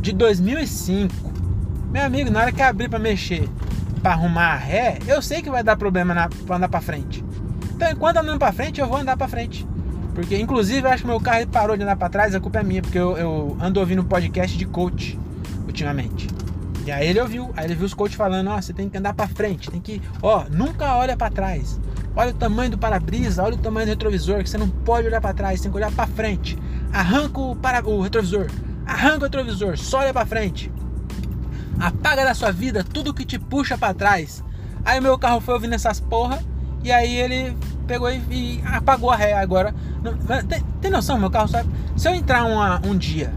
de 0.00 0.12
2005, 0.12 1.14
meu 1.90 2.04
amigo, 2.04 2.30
na 2.30 2.40
hora 2.40 2.52
que 2.52 2.60
abrir 2.60 2.90
para 2.90 2.98
mexer, 2.98 3.48
para 4.02 4.12
arrumar 4.12 4.52
a 4.52 4.56
ré, 4.56 4.98
eu 5.08 5.22
sei 5.22 5.40
que 5.40 5.48
vai 5.48 5.64
dar 5.64 5.76
problema 5.76 6.28
para 6.46 6.56
andar 6.56 6.68
para 6.68 6.82
frente. 6.82 7.24
Então, 7.74 7.90
enquanto 7.90 8.18
andando 8.18 8.38
para 8.38 8.52
frente, 8.52 8.78
eu 8.78 8.86
vou 8.86 8.98
andar 8.98 9.16
para 9.16 9.26
frente. 9.26 9.66
Porque, 10.14 10.36
inclusive, 10.36 10.86
eu 10.86 10.92
acho 10.92 11.04
que 11.04 11.08
meu 11.08 11.18
carro 11.18 11.46
parou 11.46 11.78
de 11.78 11.82
andar 11.82 11.96
para 11.96 12.10
trás, 12.10 12.34
a 12.34 12.40
culpa 12.40 12.60
é 12.60 12.62
minha, 12.62 12.82
porque 12.82 12.98
eu, 12.98 13.16
eu 13.16 13.56
ando 13.58 13.80
ouvindo 13.80 14.04
podcast 14.04 14.58
de 14.58 14.66
coach 14.66 15.18
ultimamente. 15.66 16.39
E 16.84 16.90
aí 16.90 17.06
ele 17.08 17.20
ouviu, 17.20 17.50
aí 17.56 17.66
ele 17.66 17.74
viu 17.74 17.86
os 17.86 17.94
coaches 17.94 18.16
falando, 18.16 18.48
ó, 18.48 18.56
oh, 18.56 18.62
você 18.62 18.72
tem 18.72 18.88
que 18.88 18.96
andar 18.96 19.12
para 19.12 19.28
frente, 19.28 19.70
tem 19.70 19.80
que, 19.80 20.00
ó, 20.22 20.44
nunca 20.50 20.96
olha 20.96 21.16
para 21.16 21.30
trás. 21.30 21.78
Olha 22.16 22.30
o 22.30 22.34
tamanho 22.34 22.70
do 22.70 22.78
para-brisa, 22.78 23.42
olha 23.42 23.54
o 23.54 23.58
tamanho 23.58 23.86
do 23.86 23.90
retrovisor, 23.90 24.42
que 24.42 24.50
você 24.50 24.58
não 24.58 24.68
pode 24.68 25.06
olhar 25.06 25.20
para 25.20 25.34
trás, 25.34 25.60
tem 25.60 25.70
que 25.70 25.76
olhar 25.76 25.92
para 25.92 26.06
frente. 26.06 26.58
Arranca 26.92 27.38
o, 27.38 27.54
para, 27.54 27.86
o 27.86 28.00
retrovisor, 28.00 28.46
arranca 28.86 29.18
o 29.18 29.22
retrovisor, 29.24 29.76
só 29.76 29.98
olha 29.98 30.12
para 30.12 30.26
frente. 30.26 30.72
Apaga 31.78 32.24
da 32.24 32.34
sua 32.34 32.50
vida 32.50 32.82
tudo 32.82 33.14
que 33.14 33.24
te 33.24 33.38
puxa 33.38 33.78
para 33.78 33.94
trás. 33.94 34.42
Aí 34.84 35.00
meu 35.00 35.18
carro 35.18 35.40
foi 35.40 35.54
ouvindo 35.54 35.74
essas 35.74 36.00
porra, 36.00 36.42
e 36.82 36.90
aí 36.90 37.14
ele 37.14 37.56
pegou 37.86 38.10
e, 38.10 38.20
e 38.30 38.62
apagou 38.66 39.10
a 39.10 39.16
ré. 39.16 39.34
Agora, 39.34 39.74
não, 40.02 40.16
tem, 40.46 40.62
tem, 40.80 40.90
noção, 40.90 41.18
meu 41.18 41.30
carro 41.30 41.48
sabe? 41.48 41.68
Se 41.96 42.08
eu 42.08 42.14
entrar 42.14 42.44
uma, 42.44 42.80
um 42.84 42.96
dia 42.96 43.32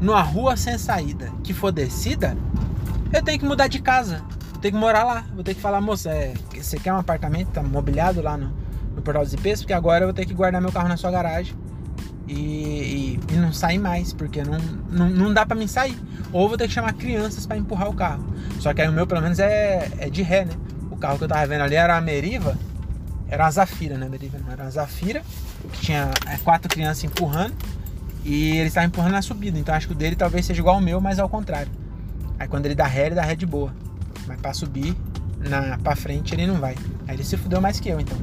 numa 0.00 0.22
rua 0.22 0.56
sem 0.56 0.76
saída 0.78 1.30
que 1.42 1.52
for 1.52 1.70
descida, 1.70 2.36
eu 3.12 3.22
tenho 3.22 3.38
que 3.38 3.44
mudar 3.44 3.66
de 3.66 3.80
casa. 3.80 4.22
Vou 4.52 4.60
ter 4.60 4.70
que 4.70 4.76
morar 4.76 5.04
lá. 5.04 5.24
Vou 5.34 5.42
ter 5.42 5.54
que 5.54 5.60
falar, 5.60 5.80
moça, 5.80 6.10
é, 6.10 6.34
você 6.54 6.78
quer 6.78 6.92
um 6.92 6.98
apartamento? 6.98 7.48
Tá 7.48 7.62
mobiliado 7.62 8.22
lá 8.22 8.36
no, 8.36 8.52
no 8.94 9.02
portal 9.02 9.24
dos 9.24 9.32
IPs? 9.32 9.60
Porque 9.60 9.72
agora 9.72 10.04
eu 10.04 10.08
vou 10.08 10.14
ter 10.14 10.26
que 10.26 10.34
guardar 10.34 10.60
meu 10.60 10.70
carro 10.70 10.88
na 10.88 10.96
sua 10.96 11.10
garagem. 11.10 11.54
E, 12.28 12.32
e, 12.32 13.20
e 13.32 13.36
não 13.36 13.52
sair 13.52 13.78
mais, 13.78 14.12
porque 14.12 14.44
não, 14.44 14.58
não, 14.88 15.10
não 15.10 15.34
dá 15.34 15.44
para 15.44 15.56
mim 15.56 15.66
sair. 15.66 15.98
Ou 16.32 16.48
vou 16.48 16.56
ter 16.56 16.68
que 16.68 16.74
chamar 16.74 16.92
crianças 16.92 17.44
para 17.44 17.56
empurrar 17.56 17.88
o 17.88 17.94
carro. 17.94 18.24
Só 18.60 18.72
que 18.72 18.80
aí 18.80 18.88
o 18.88 18.92
meu, 18.92 19.06
pelo 19.06 19.20
menos, 19.20 19.40
é, 19.40 19.90
é 19.98 20.08
de 20.08 20.22
ré, 20.22 20.44
né? 20.44 20.52
O 20.90 20.96
carro 20.96 21.18
que 21.18 21.24
eu 21.24 21.28
tava 21.28 21.44
vendo 21.46 21.62
ali 21.62 21.74
era 21.74 21.96
a 21.96 22.00
Meriva. 22.00 22.56
Era 23.28 23.44
uma 23.44 23.50
Zafira, 23.50 23.96
né, 23.96 24.08
Meriva? 24.08 24.38
Não 24.38 24.52
era 24.52 24.62
uma 24.62 24.70
Zafira. 24.70 25.22
Que 25.72 25.80
tinha 25.80 26.10
é, 26.26 26.36
quatro 26.38 26.68
crianças 26.68 27.02
empurrando. 27.02 27.54
E 28.24 28.58
ele 28.58 28.68
estava 28.68 28.86
empurrando 28.86 29.12
na 29.12 29.22
subida. 29.22 29.58
Então 29.58 29.74
acho 29.74 29.88
que 29.88 29.92
o 29.92 29.96
dele 29.96 30.14
talvez 30.14 30.46
seja 30.46 30.60
igual 30.60 30.76
ao 30.76 30.80
meu, 30.80 31.00
mas 31.00 31.18
ao 31.18 31.28
contrário. 31.28 31.79
Aí 32.40 32.48
quando 32.48 32.64
ele 32.64 32.74
dá 32.74 32.86
ré, 32.86 33.06
ele 33.06 33.14
dá 33.14 33.22
ré 33.22 33.36
de 33.36 33.44
boa. 33.44 33.72
Mas 34.26 34.40
pra 34.40 34.54
subir 34.54 34.96
na, 35.38 35.76
pra 35.78 35.94
frente 35.94 36.34
ele 36.34 36.46
não 36.46 36.56
vai. 36.56 36.74
Aí 37.06 37.14
ele 37.14 37.22
se 37.22 37.36
fudeu 37.36 37.60
mais 37.60 37.78
que 37.78 37.90
eu, 37.90 38.00
então. 38.00 38.16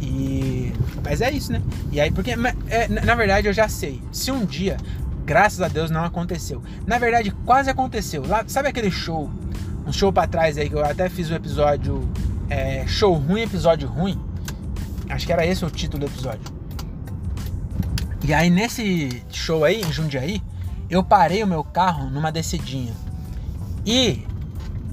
E. 0.00 0.72
Mas 1.04 1.20
é 1.20 1.30
isso, 1.30 1.52
né? 1.52 1.60
E 1.92 2.00
aí, 2.00 2.10
porque. 2.10 2.32
É, 2.68 2.88
na 2.88 3.14
verdade, 3.14 3.46
eu 3.46 3.52
já 3.52 3.68
sei. 3.68 4.02
Se 4.10 4.30
um 4.30 4.46
dia, 4.46 4.78
graças 5.26 5.60
a 5.60 5.68
Deus, 5.68 5.90
não 5.90 6.04
aconteceu. 6.04 6.62
Na 6.86 6.98
verdade, 6.98 7.30
quase 7.44 7.68
aconteceu. 7.68 8.26
Lá, 8.26 8.44
sabe 8.46 8.68
aquele 8.68 8.90
show? 8.90 9.30
Um 9.86 9.92
show 9.92 10.10
pra 10.10 10.26
trás 10.26 10.56
aí 10.56 10.68
que 10.68 10.74
eu 10.74 10.84
até 10.84 11.10
fiz 11.10 11.30
um 11.30 11.34
episódio. 11.34 12.08
É, 12.48 12.86
show 12.86 13.12
ruim, 13.14 13.42
episódio 13.42 13.86
ruim. 13.86 14.18
Acho 15.10 15.26
que 15.26 15.32
era 15.32 15.44
esse 15.44 15.64
o 15.64 15.70
título 15.70 16.00
do 16.00 16.06
episódio. 16.06 16.54
E 18.26 18.32
aí, 18.32 18.48
nesse 18.48 19.22
show 19.30 19.64
aí, 19.64 19.82
em 19.82 19.92
Jundiaí, 19.92 20.42
eu 20.88 21.04
parei 21.04 21.42
o 21.42 21.46
meu 21.46 21.62
carro 21.62 22.08
numa 22.08 22.32
descidinha. 22.32 22.94
E 23.84 24.26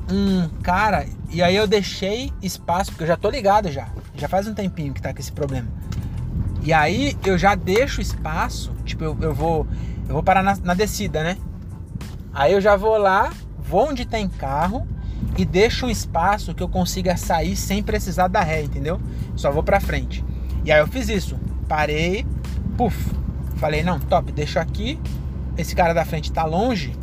um 0.09 0.49
cara, 0.61 1.05
e 1.29 1.41
aí 1.41 1.55
eu 1.55 1.67
deixei 1.67 2.31
espaço, 2.41 2.91
porque 2.91 3.03
eu 3.03 3.07
já 3.07 3.17
tô 3.17 3.29
ligado 3.29 3.71
já. 3.71 3.87
Já 4.15 4.27
faz 4.27 4.47
um 4.47 4.53
tempinho 4.53 4.93
que 4.93 5.01
tá 5.01 5.13
com 5.13 5.19
esse 5.19 5.31
problema. 5.31 5.67
E 6.63 6.73
aí 6.73 7.17
eu 7.25 7.37
já 7.37 7.55
deixo 7.55 8.01
espaço, 8.01 8.71
tipo, 8.85 9.03
eu, 9.03 9.17
eu 9.21 9.33
vou 9.33 9.65
eu 10.07 10.13
vou 10.13 10.23
parar 10.23 10.43
na, 10.43 10.57
na 10.57 10.73
descida, 10.73 11.23
né? 11.23 11.37
Aí 12.33 12.51
eu 12.51 12.59
já 12.59 12.75
vou 12.75 12.97
lá, 12.97 13.31
vou 13.57 13.89
onde 13.89 14.05
tem 14.05 14.27
carro 14.27 14.85
e 15.37 15.45
deixo 15.45 15.85
um 15.85 15.89
espaço 15.89 16.53
que 16.53 16.61
eu 16.61 16.67
consiga 16.67 17.15
sair 17.15 17.55
sem 17.55 17.81
precisar 17.81 18.27
da 18.27 18.41
ré, 18.41 18.61
entendeu? 18.61 18.99
Só 19.37 19.51
vou 19.51 19.63
pra 19.63 19.79
frente. 19.79 20.23
E 20.65 20.71
aí 20.71 20.81
eu 20.81 20.87
fiz 20.87 21.07
isso. 21.07 21.39
Parei, 21.67 22.25
puf. 22.77 23.13
Falei, 23.55 23.83
não, 23.83 23.99
top, 23.99 24.31
deixo 24.31 24.59
aqui. 24.59 24.99
Esse 25.57 25.75
cara 25.75 25.93
da 25.93 26.03
frente 26.03 26.31
tá 26.31 26.43
longe. 26.43 26.93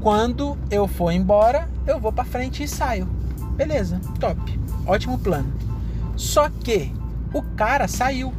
Quando 0.00 0.56
eu 0.70 0.86
for 0.86 1.10
embora, 1.10 1.68
eu 1.86 1.98
vou 1.98 2.12
para 2.12 2.24
frente 2.24 2.62
e 2.62 2.68
saio. 2.68 3.06
Beleza, 3.56 4.00
top. 4.20 4.60
Ótimo 4.86 5.18
plano. 5.18 5.52
Só 6.16 6.48
que 6.48 6.92
o 7.32 7.42
cara 7.42 7.88
saiu. 7.88 8.32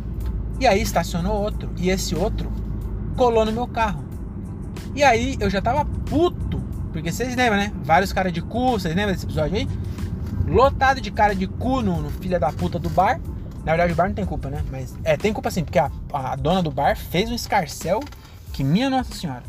E 0.59 0.65
aí 0.65 0.81
estacionou 0.81 1.41
outro. 1.41 1.69
E 1.77 1.89
esse 1.89 2.15
outro 2.15 2.51
colou 3.15 3.45
no 3.45 3.51
meu 3.51 3.67
carro. 3.67 4.03
E 4.95 5.03
aí 5.03 5.37
eu 5.39 5.49
já 5.49 5.61
tava 5.61 5.85
puto. 5.85 6.61
Porque 6.91 7.11
vocês 7.11 7.35
lembram, 7.35 7.57
né? 7.57 7.71
Vários 7.83 8.13
caras 8.13 8.33
de 8.33 8.41
cu, 8.41 8.71
vocês 8.71 8.95
lembram 8.95 9.13
desse 9.13 9.25
episódio 9.25 9.55
aí? 9.57 9.67
Lotado 10.47 11.01
de 11.01 11.11
cara 11.11 11.35
de 11.35 11.45
cu 11.45 11.81
no, 11.81 12.01
no 12.01 12.09
filho 12.09 12.39
da 12.39 12.51
puta 12.51 12.79
do 12.79 12.89
bar. 12.89 13.19
Na 13.65 13.73
verdade, 13.73 13.93
o 13.93 13.95
bar 13.95 14.07
não 14.07 14.15
tem 14.15 14.25
culpa, 14.25 14.49
né? 14.49 14.63
Mas 14.71 14.95
é, 15.03 15.17
tem 15.17 15.33
culpa 15.33 15.51
sim, 15.51 15.63
porque 15.63 15.77
a, 15.77 15.91
a 16.13 16.35
dona 16.35 16.63
do 16.63 16.71
bar 16.71 16.95
fez 16.95 17.29
um 17.29 17.35
escarcel 17.35 17.99
que, 18.53 18.63
minha 18.63 18.89
Nossa 18.89 19.13
Senhora. 19.13 19.43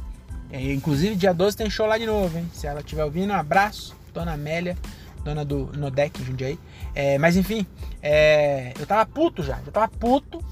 É, 0.50 0.72
inclusive, 0.72 1.14
dia 1.14 1.32
12 1.34 1.56
tem 1.56 1.68
show 1.68 1.86
lá 1.86 1.98
de 1.98 2.06
novo, 2.06 2.36
hein? 2.38 2.48
Se 2.54 2.66
ela 2.66 2.80
estiver 2.80 3.04
ouvindo, 3.04 3.32
um 3.32 3.36
abraço, 3.36 3.94
Dona 4.14 4.32
Amélia, 4.32 4.76
dona 5.22 5.44
do 5.44 5.70
Nodec 5.76 6.22
Jundiaí. 6.24 6.58
É, 6.94 7.18
mas 7.18 7.36
enfim, 7.36 7.66
é, 8.02 8.72
eu 8.78 8.86
tava 8.86 9.04
puto 9.06 9.42
já, 9.42 9.58
eu 9.66 9.72
tava 9.72 9.88
puto. 9.88 10.42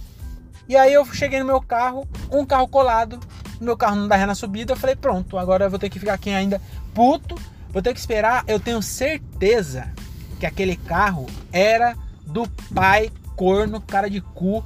E 0.68 0.76
aí 0.76 0.92
eu 0.92 1.04
cheguei 1.06 1.38
no 1.38 1.46
meu 1.46 1.60
carro, 1.60 2.06
um 2.30 2.44
carro 2.44 2.66
colado, 2.68 3.18
meu 3.60 3.76
carro 3.76 3.96
não 3.96 4.08
dá 4.08 4.16
ré 4.16 4.26
na 4.26 4.34
subida. 4.34 4.72
Eu 4.72 4.76
falei, 4.76 4.96
pronto, 4.96 5.38
agora 5.38 5.64
eu 5.64 5.70
vou 5.70 5.78
ter 5.78 5.88
que 5.88 5.98
ficar 5.98 6.14
aqui 6.14 6.30
ainda 6.30 6.60
puto, 6.92 7.36
vou 7.70 7.80
ter 7.80 7.94
que 7.94 8.00
esperar. 8.00 8.44
Eu 8.46 8.60
tenho 8.60 8.82
certeza 8.82 9.92
que 10.38 10.44
aquele 10.44 10.76
carro 10.76 11.26
era 11.52 11.96
do 12.26 12.46
pai 12.74 13.10
corno, 13.36 13.80
cara 13.80 14.10
de 14.10 14.20
cu, 14.20 14.64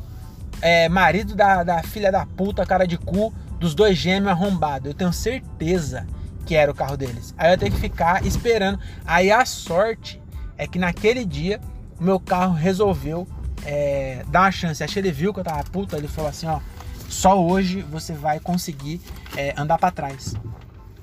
é, 0.62 0.88
marido 0.88 1.34
da, 1.34 1.62
da 1.62 1.82
filha 1.82 2.10
da 2.10 2.24
puta, 2.24 2.64
cara 2.64 2.86
de 2.86 2.96
cu 2.96 3.32
dos 3.60 3.74
dois 3.74 3.96
gêmeos 3.96 4.32
arrombados. 4.32 4.88
Eu 4.88 4.94
tenho 4.94 5.12
certeza 5.12 6.06
que 6.46 6.56
era 6.56 6.72
o 6.72 6.74
carro 6.74 6.96
deles. 6.96 7.34
Aí 7.36 7.52
eu 7.52 7.58
tenho 7.58 7.70
que 7.70 7.78
ficar 7.78 8.26
esperando. 8.26 8.80
Aí 9.04 9.30
a 9.30 9.44
sorte 9.44 10.20
é 10.56 10.66
que 10.66 10.78
naquele 10.78 11.24
dia 11.24 11.60
o 12.00 12.02
meu 12.02 12.18
carro 12.18 12.54
resolveu 12.54 13.28
é, 13.64 14.24
dar 14.28 14.40
uma 14.40 14.50
chance. 14.50 14.82
Acho 14.82 14.94
que 14.94 14.98
ele 14.98 15.12
viu 15.12 15.32
que 15.32 15.40
eu 15.40 15.44
tava 15.44 15.62
puto, 15.64 15.94
ele 15.94 16.08
falou 16.08 16.30
assim, 16.30 16.46
ó, 16.46 16.58
só 17.08 17.40
hoje 17.40 17.82
você 17.82 18.14
vai 18.14 18.40
conseguir 18.40 19.00
é, 19.36 19.54
andar 19.56 19.78
para 19.78 19.90
trás. 19.90 20.34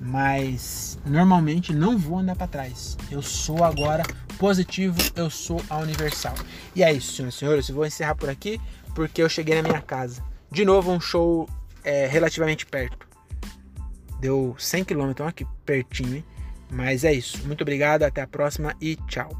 Mas 0.00 0.98
normalmente 1.06 1.72
não 1.72 1.96
vou 1.96 2.18
andar 2.18 2.34
para 2.36 2.46
trás. 2.46 2.96
Eu 3.10 3.22
sou 3.22 3.64
agora 3.64 4.04
positivo, 4.36 4.96
eu 5.14 5.30
sou 5.30 5.62
a 5.70 5.78
universal. 5.78 6.34
E 6.74 6.82
é 6.82 6.92
isso, 6.92 7.12
senhoras 7.12 7.34
e 7.34 7.38
senhores. 7.38 7.68
Eu 7.68 7.74
vou 7.74 7.86
encerrar 7.86 8.16
por 8.16 8.28
aqui 8.28 8.60
porque 8.94 9.22
eu 9.22 9.28
cheguei 9.28 9.60
na 9.60 9.68
minha 9.68 9.80
casa. 9.80 10.22
De 10.50 10.64
novo, 10.64 10.90
um 10.90 11.00
show 11.00 11.48
é, 11.88 12.06
relativamente 12.06 12.66
perto. 12.66 13.08
Deu 14.20 14.54
100 14.58 14.84
km, 14.84 15.22
aqui 15.26 15.46
pertinho, 15.64 16.16
hein? 16.16 16.24
Mas 16.70 17.02
é 17.02 17.14
isso. 17.14 17.46
Muito 17.46 17.62
obrigado, 17.62 18.02
até 18.02 18.20
a 18.20 18.26
próxima 18.26 18.76
e 18.78 18.96
tchau. 19.08 19.30